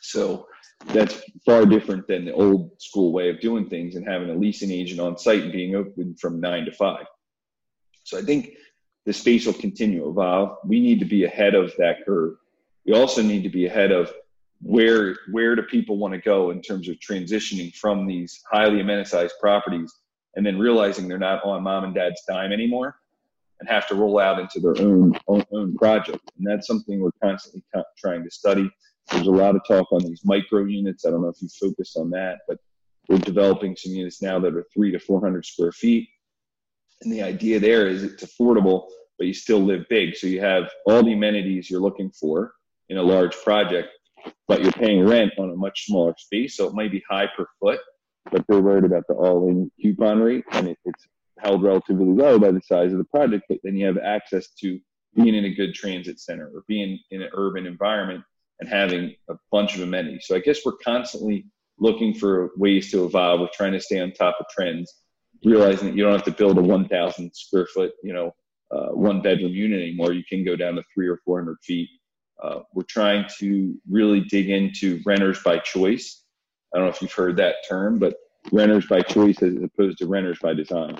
So 0.00 0.46
that's 0.86 1.22
far 1.46 1.64
different 1.64 2.06
than 2.08 2.24
the 2.24 2.34
old 2.34 2.70
school 2.80 3.12
way 3.12 3.30
of 3.30 3.40
doing 3.40 3.68
things 3.68 3.94
and 3.94 4.06
having 4.06 4.30
a 4.30 4.34
leasing 4.34 4.70
agent 4.70 5.00
on 5.00 5.16
site 5.16 5.42
and 5.42 5.52
being 5.52 5.74
open 5.74 6.14
from 6.20 6.40
nine 6.40 6.64
to 6.66 6.72
five. 6.72 7.06
So 8.04 8.18
I 8.18 8.22
think 8.22 8.50
the 9.06 9.12
space 9.12 9.46
will 9.46 9.54
continue 9.54 10.00
to 10.00 10.10
evolve. 10.10 10.58
We 10.64 10.80
need 10.80 10.98
to 11.00 11.06
be 11.06 11.24
ahead 11.24 11.54
of 11.54 11.72
that 11.78 12.04
curve. 12.04 12.34
We 12.86 12.92
also 12.92 13.22
need 13.22 13.42
to 13.44 13.48
be 13.48 13.66
ahead 13.66 13.92
of 13.92 14.12
where 14.60 15.16
where 15.30 15.54
do 15.54 15.62
people 15.62 15.98
want 15.98 16.14
to 16.14 16.20
go 16.20 16.50
in 16.50 16.62
terms 16.62 16.88
of 16.88 16.96
transitioning 16.96 17.74
from 17.74 18.06
these 18.06 18.42
highly 18.50 18.82
amenitized 18.82 19.32
properties 19.40 19.92
and 20.36 20.44
then 20.44 20.58
realizing 20.58 21.06
they're 21.06 21.18
not 21.18 21.44
on 21.44 21.62
mom 21.62 21.84
and 21.84 21.94
dad's 21.94 22.22
dime 22.26 22.52
anymore 22.52 22.96
and 23.60 23.68
have 23.68 23.86
to 23.88 23.94
roll 23.94 24.18
out 24.18 24.38
into 24.38 24.60
their 24.60 24.78
own 24.84 25.16
own, 25.28 25.44
own 25.52 25.76
project. 25.76 26.30
And 26.38 26.46
that's 26.46 26.66
something 26.66 27.00
we're 27.00 27.10
constantly 27.22 27.62
trying 27.98 28.24
to 28.24 28.30
study. 28.30 28.70
There's 29.10 29.26
a 29.26 29.30
lot 29.30 29.54
of 29.54 29.62
talk 29.68 29.92
on 29.92 30.02
these 30.02 30.22
micro 30.24 30.64
units. 30.64 31.04
I 31.04 31.10
don't 31.10 31.22
know 31.22 31.28
if 31.28 31.40
you 31.40 31.48
focused 31.48 31.96
on 31.96 32.10
that, 32.10 32.38
but 32.48 32.58
we're 33.08 33.18
developing 33.18 33.76
some 33.76 33.92
units 33.92 34.22
now 34.22 34.38
that 34.40 34.54
are 34.54 34.64
three 34.72 34.90
to 34.92 34.98
400 34.98 35.44
square 35.44 35.72
feet 35.72 36.08
and 37.02 37.12
the 37.12 37.22
idea 37.22 37.60
there 37.60 37.86
is 37.86 38.02
it's 38.02 38.24
affordable, 38.24 38.88
but 39.18 39.26
you 39.26 39.34
still 39.34 39.60
live 39.60 39.84
big. 39.88 40.16
So 40.16 40.26
you 40.26 40.40
have 40.40 40.70
all 40.86 41.02
the 41.02 41.12
amenities 41.12 41.70
you're 41.70 41.80
looking 41.80 42.10
for 42.10 42.52
in 42.88 42.98
a 42.98 43.02
large 43.02 43.36
project, 43.36 43.88
but 44.48 44.62
you're 44.62 44.72
paying 44.72 45.06
rent 45.06 45.32
on 45.38 45.50
a 45.50 45.56
much 45.56 45.86
smaller 45.86 46.14
space. 46.18 46.56
So 46.56 46.66
it 46.66 46.74
might 46.74 46.92
be 46.92 47.02
high 47.08 47.28
per 47.36 47.46
foot, 47.60 47.80
but 48.30 48.44
they're 48.48 48.60
worried 48.60 48.84
about 48.84 49.04
the 49.08 49.14
all 49.14 49.48
in 49.48 49.70
coupon 49.80 50.20
rate 50.20 50.44
and 50.52 50.68
it, 50.68 50.78
it's 50.84 51.06
held 51.38 51.62
relatively 51.62 52.06
low 52.06 52.38
by 52.38 52.50
the 52.50 52.60
size 52.62 52.92
of 52.92 52.98
the 52.98 53.04
project. 53.04 53.44
But 53.48 53.58
then 53.64 53.76
you 53.76 53.86
have 53.86 53.98
access 53.98 54.48
to 54.60 54.78
being 55.14 55.34
in 55.34 55.44
a 55.44 55.54
good 55.54 55.74
transit 55.74 56.20
center 56.20 56.50
or 56.54 56.64
being 56.66 56.98
in 57.10 57.22
an 57.22 57.30
urban 57.34 57.66
environment 57.66 58.24
and 58.60 58.68
having 58.68 59.14
a 59.28 59.34
bunch 59.50 59.76
of 59.76 59.82
amenities. 59.82 60.26
So 60.26 60.36
I 60.36 60.40
guess 60.40 60.64
we're 60.64 60.76
constantly 60.76 61.46
looking 61.78 62.14
for 62.14 62.50
ways 62.56 62.90
to 62.92 63.04
evolve. 63.04 63.40
We're 63.40 63.48
trying 63.52 63.72
to 63.72 63.80
stay 63.80 64.00
on 64.00 64.12
top 64.12 64.36
of 64.40 64.46
trends 64.48 64.92
realizing 65.44 65.88
that 65.88 65.96
you 65.96 66.02
don't 66.02 66.12
have 66.12 66.24
to 66.24 66.30
build 66.30 66.58
a 66.58 66.62
1,000 66.62 67.30
square 67.34 67.66
foot, 67.66 67.92
you 68.02 68.12
know, 68.12 68.34
uh, 68.70 68.88
one 68.88 69.20
bedroom 69.20 69.52
unit 69.52 69.80
anymore. 69.80 70.12
You 70.12 70.24
can 70.24 70.44
go 70.44 70.56
down 70.56 70.74
to 70.76 70.82
three 70.94 71.08
or 71.08 71.18
400 71.24 71.56
feet. 71.62 71.88
Uh, 72.42 72.60
we're 72.72 72.82
trying 72.84 73.26
to 73.38 73.74
really 73.88 74.20
dig 74.22 74.50
into 74.50 75.00
renters 75.06 75.40
by 75.42 75.58
choice. 75.58 76.22
I 76.74 76.78
don't 76.78 76.86
know 76.86 76.92
if 76.92 77.00
you've 77.00 77.12
heard 77.12 77.36
that 77.36 77.56
term, 77.68 77.98
but 77.98 78.16
renters 78.52 78.86
by 78.86 79.02
choice 79.02 79.42
as 79.42 79.56
opposed 79.62 79.98
to 79.98 80.06
renters 80.06 80.38
by 80.40 80.54
design. 80.54 80.98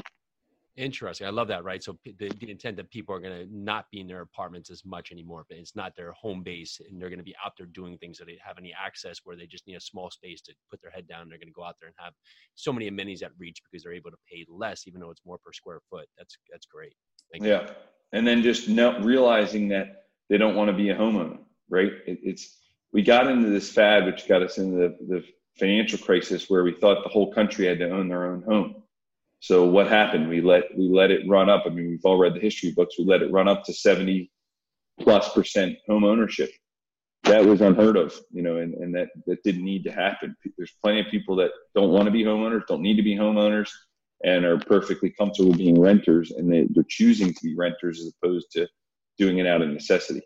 Interesting. 0.77 1.29
I 1.29 1.31
love 1.31 1.47
that. 1.49 1.63
Right. 1.63 1.83
So 1.83 1.97
the, 2.05 2.29
the 2.41 2.51
intent 2.51 2.77
that 2.79 2.91
people 2.91 3.15
are 3.15 3.21
going 3.21 3.47
to 3.47 3.57
not 3.57 3.87
be 3.93 4.01
in 4.01 4.09
their 4.09 4.23
apartments 4.23 4.71
as 4.71 4.85
much 4.85 5.13
anymore, 5.13 5.45
but 5.49 5.57
it's 5.57 5.77
not 5.77 5.95
their 5.95 6.11
home 6.13 6.43
base, 6.43 6.81
and 6.89 7.01
they're 7.01 7.11
going 7.11 7.21
to 7.21 7.25
be 7.25 7.37
out 7.45 7.53
there 7.57 7.67
doing 7.67 7.97
things 7.99 8.19
that 8.19 8.25
they 8.27 8.39
have 8.45 8.59
any 8.59 8.75
access 8.75 9.21
where 9.23 9.37
they 9.37 9.47
just 9.47 9.69
need 9.69 9.77
a 9.77 9.81
small 9.81 10.11
space 10.11 10.41
to 10.43 10.53
put 10.71 10.81
their 10.83 10.91
head 10.91 11.07
down. 11.07 11.29
They're 11.29 11.39
going 11.39 11.49
to 11.49 11.55
go 11.55 11.63
out 11.63 11.77
there 11.79 11.87
and 11.87 11.95
have 11.99 12.13
so 12.57 12.73
many 12.73 12.89
amenities 12.89 13.23
at 13.23 13.31
reach 13.39 13.63
because 13.63 13.85
they're 13.85 13.93
able 13.93 14.11
to 14.11 14.17
pay 14.29 14.45
less, 14.49 14.89
even 14.89 15.01
though 15.01 15.11
it's 15.11 15.25
more 15.25 15.39
per 15.39 15.53
square 15.53 15.81
foot. 15.89 16.09
That's 16.19 16.37
that's 16.51 16.67
great. 16.67 16.95
Thank 17.31 17.45
yeah, 17.45 17.63
you. 17.63 17.69
and 18.13 18.27
then 18.27 18.43
just 18.43 18.69
not 18.69 19.05
realizing 19.05 19.69
that 19.69 20.07
they 20.29 20.39
don't 20.39 20.57
want 20.57 20.71
to 20.71 20.77
be 20.77 20.91
a 20.91 20.97
homeowner. 20.97 21.39
Right. 21.71 21.93
It, 22.07 22.19
it's 22.25 22.59
we 22.93 23.03
got 23.03 23.29
into 23.29 23.49
this 23.49 23.71
fad, 23.71 24.07
which 24.07 24.27
got 24.27 24.43
us 24.43 24.59
into 24.59 24.77
the, 24.77 24.97
the 25.07 25.25
financial 25.57 25.99
crisis, 26.01 26.51
where 26.51 26.65
we 26.65 26.73
thought 26.73 27.05
the 27.05 27.11
whole 27.11 27.33
country 27.33 27.67
had 27.67 27.79
to 27.79 27.91
own 27.91 28.09
their 28.09 28.25
own 28.25 28.43
home 28.43 28.83
so 29.45 29.67
what 29.67 29.89
happened? 29.89 30.31
We 30.31 30.41
let 30.41 30.65
we 30.75 30.89
let 30.89 31.11
it 31.11 31.29
run 31.29 31.51
up. 31.51 31.65
I 31.67 31.69
mean, 31.69 31.91
we've 31.91 32.05
all 32.05 32.17
read 32.17 32.35
the 32.35 32.41
history 32.41 32.73
books. 32.75 32.95
We 32.99 33.05
let 33.05 33.21
it 33.21 33.31
run 33.31 33.47
up 33.47 33.63
to 33.65 33.75
seventy 33.75 34.31
plus 34.99 35.35
percent 35.35 35.77
home 35.87 36.03
ownership. 36.03 36.51
That 37.25 37.45
was 37.45 37.61
unheard 37.61 37.99
of, 37.99 38.19
you 38.31 38.41
know, 38.41 38.57
and, 38.57 38.73
and 38.73 38.95
that, 38.95 39.09
that 39.27 39.43
didn't 39.43 39.65
need 39.65 39.85
to 39.85 39.93
happen. 39.93 40.35
There's 40.57 40.73
plenty 40.83 41.01
of 41.01 41.09
people 41.11 41.37
that 41.37 41.51
don't 41.75 41.91
want 41.91 42.07
to 42.07 42.11
be 42.11 42.25
homeowners, 42.25 42.67
don't 42.67 42.81
need 42.81 42.97
to 42.97 43.03
be 43.03 43.17
homeowners, 43.17 43.71
and 44.25 44.47
are 44.47 44.59
perfectly 44.59 45.11
comfortable 45.11 45.53
being 45.53 45.79
renters, 45.79 46.31
and 46.31 46.51
they, 46.51 46.67
they're 46.71 46.85
choosing 46.89 47.35
to 47.35 47.41
be 47.43 47.55
renters 47.55 48.01
as 48.01 48.13
opposed 48.15 48.51
to 48.53 48.67
doing 49.19 49.39
it 49.39 49.47
out 49.47 49.61
of 49.61 49.69
necessity. 49.69 50.23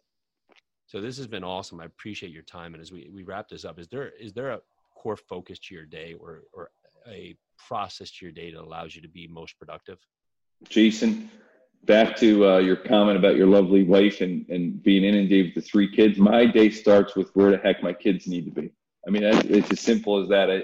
So 0.86 1.00
this 1.00 1.16
has 1.16 1.26
been 1.26 1.44
awesome. 1.44 1.80
I 1.80 1.86
appreciate 1.86 2.30
your 2.30 2.44
time. 2.44 2.74
And 2.74 2.80
as 2.80 2.92
we, 2.92 3.10
we 3.12 3.24
wrap 3.24 3.48
this 3.48 3.64
up, 3.64 3.80
is 3.80 3.88
there 3.88 4.10
is 4.10 4.32
there 4.32 4.50
a 4.50 4.60
core 4.94 5.16
focus 5.16 5.58
to 5.58 5.74
your 5.74 5.86
day 5.86 6.14
or 6.20 6.42
or 6.52 6.70
a 7.08 7.36
process 7.66 8.10
to 8.12 8.24
your 8.24 8.32
day 8.32 8.52
that 8.52 8.60
allows 8.60 8.94
you 8.94 9.02
to 9.02 9.08
be 9.08 9.26
most 9.28 9.58
productive? 9.58 9.98
Jason, 10.68 11.30
back 11.84 12.16
to 12.16 12.46
uh, 12.48 12.58
your 12.58 12.76
comment 12.76 13.16
about 13.16 13.36
your 13.36 13.46
lovely 13.46 13.84
wife 13.84 14.20
and, 14.20 14.46
and 14.48 14.82
being 14.82 15.04
inundated 15.04 15.54
with 15.54 15.64
the 15.64 15.70
three 15.70 15.94
kids. 15.94 16.18
My 16.18 16.46
day 16.46 16.70
starts 16.70 17.16
with 17.16 17.30
where 17.34 17.50
the 17.50 17.58
heck 17.58 17.82
my 17.82 17.92
kids 17.92 18.26
need 18.26 18.44
to 18.46 18.50
be. 18.50 18.70
I 19.06 19.10
mean, 19.10 19.22
it's 19.24 19.70
as 19.70 19.80
simple 19.80 20.20
as 20.22 20.28
that. 20.28 20.50
I, 20.50 20.62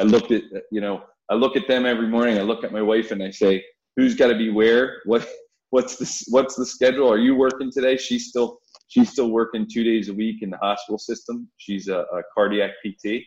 I 0.00 0.04
looked 0.04 0.30
at, 0.30 0.42
you 0.70 0.80
know, 0.80 1.02
I 1.30 1.34
look 1.34 1.56
at 1.56 1.68
them 1.68 1.86
every 1.86 2.08
morning. 2.08 2.38
I 2.38 2.42
look 2.42 2.64
at 2.64 2.72
my 2.72 2.82
wife 2.82 3.10
and 3.10 3.22
I 3.22 3.30
say, 3.30 3.64
who's 3.96 4.14
got 4.14 4.28
to 4.28 4.36
be 4.36 4.50
where? 4.50 5.00
What, 5.04 5.26
what's 5.70 5.96
the, 5.96 6.24
what's 6.30 6.54
the 6.54 6.66
schedule? 6.66 7.10
Are 7.10 7.18
you 7.18 7.34
working 7.34 7.70
today? 7.70 7.96
She's 7.96 8.28
still, 8.28 8.58
she's 8.88 9.10
still 9.10 9.30
working 9.30 9.66
two 9.70 9.84
days 9.84 10.08
a 10.08 10.14
week 10.14 10.42
in 10.42 10.50
the 10.50 10.58
hospital 10.58 10.98
system. 10.98 11.48
She's 11.56 11.88
a, 11.88 11.98
a 11.98 12.22
cardiac 12.34 12.70
PT. 12.84 13.22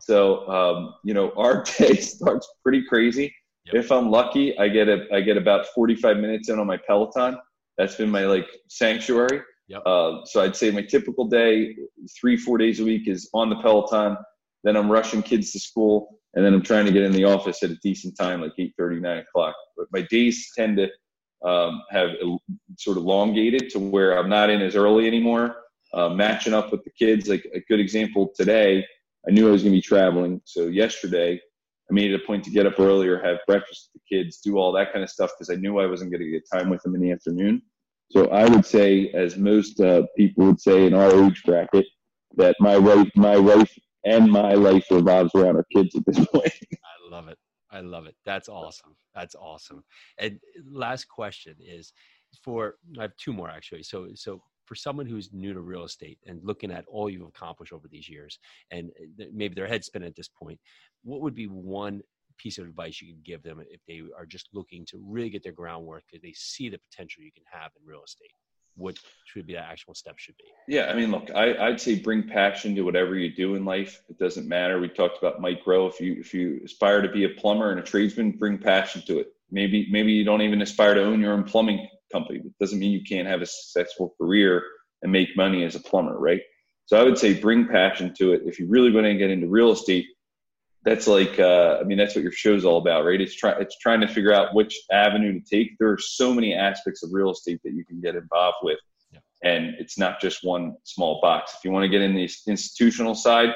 So 0.00 0.48
um, 0.48 0.94
you 1.04 1.14
know, 1.14 1.32
our 1.36 1.62
day 1.78 1.96
starts 1.96 2.48
pretty 2.62 2.84
crazy. 2.88 3.34
Yep. 3.66 3.84
If 3.84 3.92
I'm 3.92 4.10
lucky, 4.10 4.58
I 4.58 4.68
get 4.68 4.88
a 4.88 5.06
I 5.12 5.20
get 5.20 5.36
about 5.36 5.66
45 5.74 6.16
minutes 6.18 6.48
in 6.48 6.58
on 6.58 6.66
my 6.66 6.78
Peloton. 6.86 7.38
That's 7.76 7.96
been 7.96 8.10
my 8.10 8.24
like 8.24 8.48
sanctuary. 8.68 9.42
Yep. 9.68 9.82
Uh, 9.84 10.24
so 10.24 10.42
I'd 10.42 10.56
say 10.56 10.70
my 10.70 10.82
typical 10.82 11.26
day, 11.26 11.76
three 12.18 12.36
four 12.36 12.58
days 12.58 12.80
a 12.80 12.84
week, 12.84 13.06
is 13.06 13.28
on 13.34 13.50
the 13.50 13.56
Peloton. 13.56 14.16
Then 14.64 14.76
I'm 14.76 14.90
rushing 14.90 15.22
kids 15.22 15.52
to 15.52 15.60
school, 15.60 16.18
and 16.34 16.44
then 16.44 16.54
I'm 16.54 16.62
trying 16.62 16.86
to 16.86 16.92
get 16.92 17.02
in 17.02 17.12
the 17.12 17.24
office 17.24 17.62
at 17.62 17.70
a 17.70 17.76
decent 17.76 18.16
time, 18.16 18.40
like 18.40 18.52
8:30, 18.58 19.00
9 19.00 19.18
o'clock. 19.18 19.54
But 19.76 19.86
my 19.92 20.02
days 20.02 20.50
tend 20.56 20.78
to 20.78 21.48
um, 21.48 21.82
have 21.90 22.10
sort 22.76 22.96
of 22.96 23.04
elongated 23.04 23.70
to 23.70 23.78
where 23.78 24.18
I'm 24.18 24.28
not 24.28 24.50
in 24.50 24.60
as 24.62 24.74
early 24.74 25.06
anymore. 25.06 25.56
Uh, 25.94 26.08
matching 26.08 26.52
up 26.52 26.70
with 26.70 26.84
the 26.84 26.90
kids, 26.90 27.28
like 27.28 27.46
a 27.54 27.60
good 27.60 27.80
example 27.80 28.30
today, 28.36 28.84
I 29.26 29.30
knew 29.32 29.48
I 29.48 29.52
was 29.52 29.62
going 29.62 29.72
to 29.72 29.78
be 29.78 29.82
traveling. 29.82 30.40
So 30.44 30.66
yesterday, 30.66 31.40
I 31.90 31.94
made 31.94 32.12
it 32.12 32.20
a 32.22 32.26
point 32.26 32.44
to 32.44 32.50
get 32.50 32.66
up 32.66 32.78
earlier, 32.78 33.22
have 33.22 33.38
breakfast 33.46 33.90
with 33.92 34.02
the 34.02 34.16
kids, 34.16 34.40
do 34.40 34.58
all 34.58 34.72
that 34.72 34.92
kind 34.92 35.02
of 35.02 35.10
stuff 35.10 35.32
because 35.36 35.50
I 35.50 35.58
knew 35.58 35.78
I 35.78 35.86
wasn't 35.86 36.10
going 36.10 36.22
to 36.22 36.30
get 36.30 36.42
time 36.52 36.68
with 36.68 36.82
them 36.82 36.94
in 36.94 37.00
the 37.00 37.12
afternoon. 37.12 37.62
So 38.10 38.26
I 38.28 38.48
would 38.48 38.64
say, 38.64 39.10
as 39.10 39.36
most 39.36 39.80
uh, 39.80 40.02
people 40.16 40.46
would 40.46 40.60
say 40.60 40.86
in 40.86 40.94
our 40.94 41.24
age 41.24 41.42
bracket, 41.44 41.86
that 42.36 42.56
my 42.60 42.76
wife, 42.78 43.10
my 43.16 43.36
wife, 43.36 43.72
and 44.04 44.30
my 44.30 44.54
life 44.54 44.86
revolves 44.90 45.34
around 45.34 45.56
our 45.56 45.66
kids 45.74 45.94
at 45.94 46.04
this 46.06 46.24
point. 46.32 46.52
I 46.72 47.10
love 47.10 47.28
it. 47.28 47.38
I 47.70 47.80
love 47.80 48.06
it. 48.06 48.14
That's 48.24 48.48
awesome. 48.48 48.96
That's 49.14 49.34
awesome. 49.34 49.84
And 50.18 50.38
last 50.70 51.08
question 51.08 51.56
is 51.60 51.92
for 52.42 52.76
I 52.98 53.02
have 53.02 53.16
two 53.16 53.32
more 53.32 53.50
actually. 53.50 53.82
So 53.82 54.08
so 54.14 54.42
for 54.68 54.74
someone 54.74 55.06
who's 55.06 55.32
new 55.32 55.54
to 55.54 55.60
real 55.60 55.84
estate 55.84 56.18
and 56.26 56.40
looking 56.44 56.70
at 56.70 56.84
all 56.86 57.08
you've 57.08 57.26
accomplished 57.26 57.72
over 57.72 57.88
these 57.88 58.08
years 58.08 58.38
and 58.70 58.90
uh, 59.00 59.24
maybe 59.32 59.54
their 59.54 59.66
head 59.66 59.82
spin 59.82 60.02
at 60.02 60.14
this 60.14 60.28
point 60.28 60.60
what 61.02 61.22
would 61.22 61.34
be 61.34 61.46
one 61.46 62.02
piece 62.36 62.58
of 62.58 62.66
advice 62.66 63.00
you 63.00 63.14
could 63.14 63.24
give 63.24 63.42
them 63.42 63.60
if 63.70 63.80
they 63.88 64.02
are 64.16 64.26
just 64.26 64.48
looking 64.52 64.84
to 64.84 65.02
really 65.02 65.30
get 65.30 65.42
their 65.42 65.52
groundwork 65.52 66.04
because 66.06 66.22
they 66.22 66.34
see 66.36 66.68
the 66.68 66.78
potential 66.90 67.22
you 67.22 67.32
can 67.32 67.42
have 67.50 67.70
in 67.80 67.88
real 67.88 68.02
estate 68.04 68.30
what 68.76 68.96
should 69.24 69.44
be 69.44 69.54
the 69.54 69.58
actual 69.58 69.92
step 69.92 70.18
should 70.18 70.36
be? 70.36 70.44
Yeah 70.68 70.90
i 70.92 70.94
mean 70.94 71.10
look 71.10 71.30
I, 71.32 71.68
would 71.68 71.80
say 71.80 71.98
bring 71.98 72.28
passion 72.28 72.76
to 72.76 72.82
whatever 72.82 73.16
you 73.16 73.34
do 73.34 73.56
in 73.56 73.64
life. 73.64 74.02
It 74.08 74.18
doesn't 74.18 74.46
matter. 74.46 74.78
We 74.78 74.88
talked 74.88 75.18
about 75.18 75.40
micro 75.40 75.86
if 75.86 76.00
you 76.00 76.16
if 76.20 76.32
you 76.32 76.60
aspire 76.64 77.02
to 77.02 77.08
be 77.08 77.24
a 77.24 77.30
plumber 77.30 77.70
and 77.70 77.80
a 77.80 77.82
tradesman 77.82 78.32
bring 78.32 78.56
passion 78.56 79.02
to 79.08 79.18
it. 79.18 79.32
Maybe 79.50 79.88
maybe 79.90 80.12
you 80.12 80.24
don't 80.24 80.42
even 80.42 80.62
aspire 80.62 80.94
to 80.94 81.02
own 81.02 81.20
your 81.20 81.32
own 81.32 81.42
plumbing 81.42 81.88
company. 82.12 82.40
It 82.40 82.58
doesn't 82.60 82.78
mean 82.78 82.92
you 82.92 83.04
can't 83.04 83.28
have 83.28 83.42
a 83.42 83.46
successful 83.46 84.14
career 84.20 84.62
and 85.02 85.12
make 85.12 85.36
money 85.36 85.64
as 85.64 85.74
a 85.74 85.80
plumber, 85.80 86.18
right? 86.18 86.40
So 86.86 86.98
I 86.98 87.02
would 87.02 87.18
say 87.18 87.34
bring 87.34 87.66
passion 87.66 88.14
to 88.18 88.32
it. 88.32 88.42
If 88.46 88.58
you 88.58 88.66
really 88.66 88.90
want 88.90 89.06
to 89.06 89.14
get 89.14 89.30
into 89.30 89.46
real 89.46 89.72
estate, 89.72 90.06
that's 90.84 91.06
like 91.06 91.38
uh, 91.38 91.78
I 91.80 91.84
mean 91.84 91.98
that's 91.98 92.14
what 92.14 92.22
your 92.22 92.32
show's 92.32 92.64
all 92.64 92.78
about, 92.78 93.04
right? 93.04 93.20
It's 93.20 93.34
trying 93.34 93.60
it's 93.60 93.78
trying 93.78 94.00
to 94.00 94.08
figure 94.08 94.32
out 94.32 94.54
which 94.54 94.80
avenue 94.90 95.38
to 95.38 95.40
take. 95.40 95.76
There 95.78 95.90
are 95.90 95.98
so 95.98 96.32
many 96.32 96.54
aspects 96.54 97.02
of 97.02 97.10
real 97.12 97.30
estate 97.30 97.60
that 97.64 97.74
you 97.74 97.84
can 97.84 98.00
get 98.00 98.14
involved 98.14 98.58
with, 98.62 98.78
yeah. 99.12 99.20
and 99.42 99.74
it's 99.78 99.98
not 99.98 100.20
just 100.20 100.44
one 100.44 100.76
small 100.84 101.20
box. 101.20 101.54
If 101.56 101.64
you 101.64 101.72
want 101.72 101.84
to 101.84 101.88
get 101.88 102.00
in 102.00 102.14
the 102.14 102.30
institutional 102.46 103.14
side, 103.14 103.50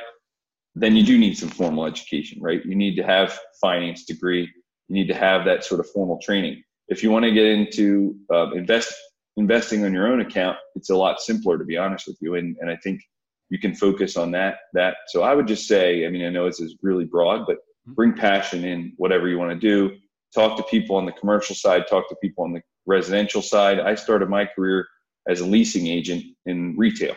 then 0.74 0.94
you 0.94 1.04
do 1.04 1.16
need 1.16 1.38
some 1.38 1.48
formal 1.48 1.86
education, 1.86 2.42
right? 2.42 2.64
You 2.66 2.74
need 2.74 2.96
to 2.96 3.02
have 3.02 3.38
finance 3.60 4.04
degree. 4.04 4.42
You 4.88 4.94
need 4.94 5.08
to 5.08 5.14
have 5.14 5.46
that 5.46 5.64
sort 5.64 5.80
of 5.80 5.88
formal 5.90 6.18
training 6.22 6.62
if 6.92 7.02
you 7.02 7.10
want 7.10 7.24
to 7.24 7.32
get 7.32 7.46
into 7.46 8.16
uh, 8.32 8.50
invest 8.52 8.94
investing 9.38 9.84
on 9.84 9.94
your 9.94 10.06
own 10.08 10.20
account, 10.20 10.58
it's 10.76 10.90
a 10.90 10.96
lot 10.96 11.18
simpler 11.20 11.56
to 11.56 11.64
be 11.64 11.78
honest 11.78 12.06
with 12.06 12.18
you. 12.20 12.34
And 12.34 12.56
and 12.60 12.70
I 12.70 12.76
think 12.76 13.00
you 13.48 13.58
can 13.58 13.74
focus 13.74 14.16
on 14.16 14.30
that 14.32 14.58
that. 14.74 14.96
So 15.08 15.22
I 15.22 15.34
would 15.34 15.46
just 15.46 15.66
say, 15.66 16.06
I 16.06 16.10
mean, 16.10 16.24
I 16.24 16.28
know 16.28 16.44
this 16.44 16.60
is 16.60 16.76
really 16.82 17.06
broad, 17.06 17.46
but 17.46 17.56
mm-hmm. 17.56 17.94
bring 17.94 18.12
passion 18.12 18.64
in 18.64 18.92
whatever 18.98 19.26
you 19.28 19.38
want 19.38 19.52
to 19.52 19.58
do. 19.58 19.96
Talk 20.34 20.56
to 20.58 20.62
people 20.64 20.96
on 20.96 21.06
the 21.06 21.12
commercial 21.12 21.56
side. 21.56 21.86
Talk 21.88 22.08
to 22.10 22.16
people 22.22 22.44
on 22.44 22.52
the 22.52 22.62
residential 22.86 23.42
side. 23.42 23.80
I 23.80 23.94
started 23.94 24.28
my 24.28 24.44
career 24.44 24.86
as 25.28 25.40
a 25.40 25.46
leasing 25.46 25.86
agent 25.86 26.24
in 26.46 26.76
retail. 26.76 27.16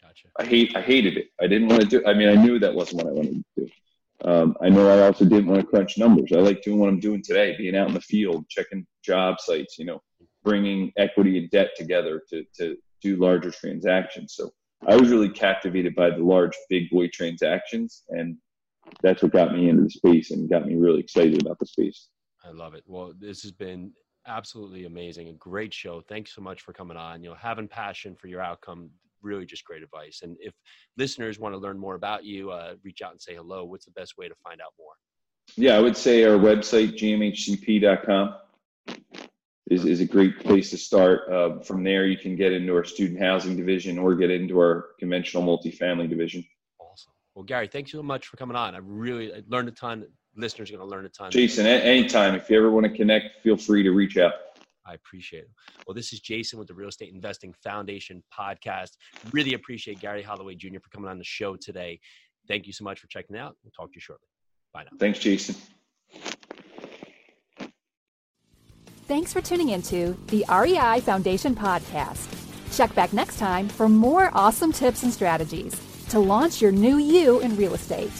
Gotcha. 0.00 0.28
I 0.38 0.44
hate 0.44 0.76
I 0.76 0.80
hated 0.80 1.16
it. 1.16 1.26
I 1.40 1.48
didn't 1.48 1.68
want 1.68 1.82
to 1.82 1.88
do. 1.88 2.06
I 2.06 2.14
mean, 2.14 2.28
I 2.28 2.36
knew 2.40 2.58
that 2.60 2.74
wasn't 2.74 3.02
what 3.02 3.10
I 3.10 3.14
wanted 3.14 3.42
to 3.56 3.64
do. 3.64 3.70
Um, 4.24 4.56
I 4.60 4.68
know 4.68 4.88
I 4.88 5.06
also 5.06 5.24
didn't 5.24 5.46
want 5.46 5.60
to 5.60 5.66
crunch 5.66 5.96
numbers. 5.96 6.32
I 6.32 6.40
like 6.40 6.62
doing 6.62 6.80
what 6.80 6.88
I'm 6.88 7.00
doing 7.00 7.22
today, 7.22 7.54
being 7.56 7.76
out 7.76 7.88
in 7.88 7.94
the 7.94 8.00
field, 8.00 8.48
checking 8.48 8.86
job 9.04 9.40
sites, 9.40 9.78
you 9.78 9.84
know, 9.84 10.00
bringing 10.42 10.92
equity 10.96 11.38
and 11.38 11.50
debt 11.50 11.70
together 11.76 12.22
to, 12.30 12.44
to 12.56 12.76
do 13.00 13.16
larger 13.16 13.50
transactions. 13.50 14.34
So 14.34 14.50
I 14.86 14.96
was 14.96 15.10
really 15.10 15.28
captivated 15.28 15.94
by 15.94 16.10
the 16.10 16.22
large 16.22 16.56
big 16.68 16.90
boy 16.90 17.08
transactions. 17.12 18.02
And 18.08 18.36
that's 19.02 19.22
what 19.22 19.32
got 19.32 19.54
me 19.54 19.68
into 19.68 19.84
the 19.84 19.90
space 19.90 20.30
and 20.30 20.50
got 20.50 20.66
me 20.66 20.74
really 20.74 21.00
excited 21.00 21.40
about 21.40 21.58
the 21.58 21.66
space. 21.66 22.08
I 22.44 22.50
love 22.50 22.74
it. 22.74 22.84
Well, 22.86 23.12
this 23.18 23.42
has 23.42 23.52
been 23.52 23.92
absolutely 24.26 24.84
amazing. 24.84 25.28
A 25.28 25.32
great 25.34 25.72
show. 25.72 26.00
Thanks 26.00 26.34
so 26.34 26.40
much 26.40 26.62
for 26.62 26.72
coming 26.72 26.96
on. 26.96 27.22
You 27.22 27.30
know, 27.30 27.36
having 27.36 27.68
passion 27.68 28.14
for 28.14 28.28
your 28.28 28.40
outcome 28.40 28.90
really 29.22 29.46
just 29.46 29.64
great 29.64 29.82
advice. 29.82 30.20
And 30.22 30.36
if 30.40 30.54
listeners 30.96 31.38
want 31.38 31.54
to 31.54 31.58
learn 31.58 31.78
more 31.78 31.94
about 31.94 32.24
you, 32.24 32.50
uh, 32.50 32.74
reach 32.82 33.02
out 33.02 33.12
and 33.12 33.20
say 33.20 33.34
hello. 33.34 33.64
What's 33.64 33.84
the 33.84 33.92
best 33.92 34.18
way 34.18 34.28
to 34.28 34.34
find 34.42 34.60
out 34.60 34.72
more? 34.78 34.92
Yeah, 35.56 35.76
I 35.76 35.80
would 35.80 35.96
say 35.96 36.24
our 36.24 36.38
website, 36.38 36.98
gmhcp.com, 36.98 38.34
is, 39.70 39.84
is 39.84 40.00
a 40.00 40.04
great 40.04 40.38
place 40.40 40.70
to 40.70 40.78
start. 40.78 41.30
Uh, 41.30 41.60
from 41.60 41.84
there, 41.84 42.06
you 42.06 42.16
can 42.16 42.36
get 42.36 42.52
into 42.52 42.74
our 42.74 42.84
student 42.84 43.20
housing 43.20 43.56
division 43.56 43.98
or 43.98 44.14
get 44.14 44.30
into 44.30 44.58
our 44.58 44.90
conventional 44.98 45.42
multifamily 45.42 46.08
division. 46.08 46.44
Awesome. 46.80 47.12
Well, 47.34 47.44
Gary, 47.44 47.68
thanks 47.68 47.92
so 47.92 48.02
much 48.02 48.26
for 48.26 48.36
coming 48.36 48.56
on. 48.56 48.74
I 48.74 48.78
really 48.78 49.32
I 49.32 49.42
learned 49.48 49.68
a 49.68 49.72
ton. 49.72 50.06
Listeners 50.36 50.70
are 50.70 50.76
going 50.76 50.88
to 50.88 50.94
learn 50.94 51.06
a 51.06 51.08
ton. 51.08 51.30
Jason, 51.30 51.66
anytime. 51.66 52.34
If 52.34 52.48
you 52.48 52.58
ever 52.58 52.70
want 52.70 52.86
to 52.86 52.92
connect, 52.92 53.42
feel 53.42 53.56
free 53.56 53.82
to 53.82 53.90
reach 53.90 54.16
out. 54.16 54.32
I 54.88 54.94
appreciate 54.94 55.44
it. 55.44 55.50
Well, 55.86 55.94
this 55.94 56.12
is 56.12 56.20
Jason 56.20 56.58
with 56.58 56.68
the 56.68 56.74
Real 56.74 56.88
Estate 56.88 57.12
Investing 57.12 57.54
Foundation 57.62 58.22
podcast. 58.36 58.90
Really 59.32 59.54
appreciate 59.54 60.00
Gary 60.00 60.22
Holloway 60.22 60.54
Jr. 60.54 60.80
for 60.82 60.88
coming 60.90 61.10
on 61.10 61.18
the 61.18 61.24
show 61.24 61.56
today. 61.56 62.00
Thank 62.46 62.66
you 62.66 62.72
so 62.72 62.84
much 62.84 62.98
for 62.98 63.06
checking 63.08 63.36
out. 63.36 63.56
We'll 63.62 63.72
talk 63.72 63.92
to 63.92 63.96
you 63.96 64.00
shortly. 64.00 64.28
Bye 64.72 64.84
now. 64.84 64.96
Thanks, 64.98 65.18
Jason. 65.18 65.54
Thanks 69.06 69.32
for 69.32 69.40
tuning 69.40 69.70
into 69.70 70.16
the 70.26 70.44
REI 70.50 71.00
Foundation 71.00 71.54
podcast. 71.54 72.28
Check 72.76 72.94
back 72.94 73.12
next 73.12 73.38
time 73.38 73.68
for 73.68 73.88
more 73.88 74.30
awesome 74.34 74.72
tips 74.72 75.02
and 75.02 75.12
strategies 75.12 75.74
to 76.10 76.18
launch 76.18 76.60
your 76.60 76.72
new 76.72 76.98
you 76.98 77.40
in 77.40 77.56
real 77.56 77.74
estate. 77.74 78.12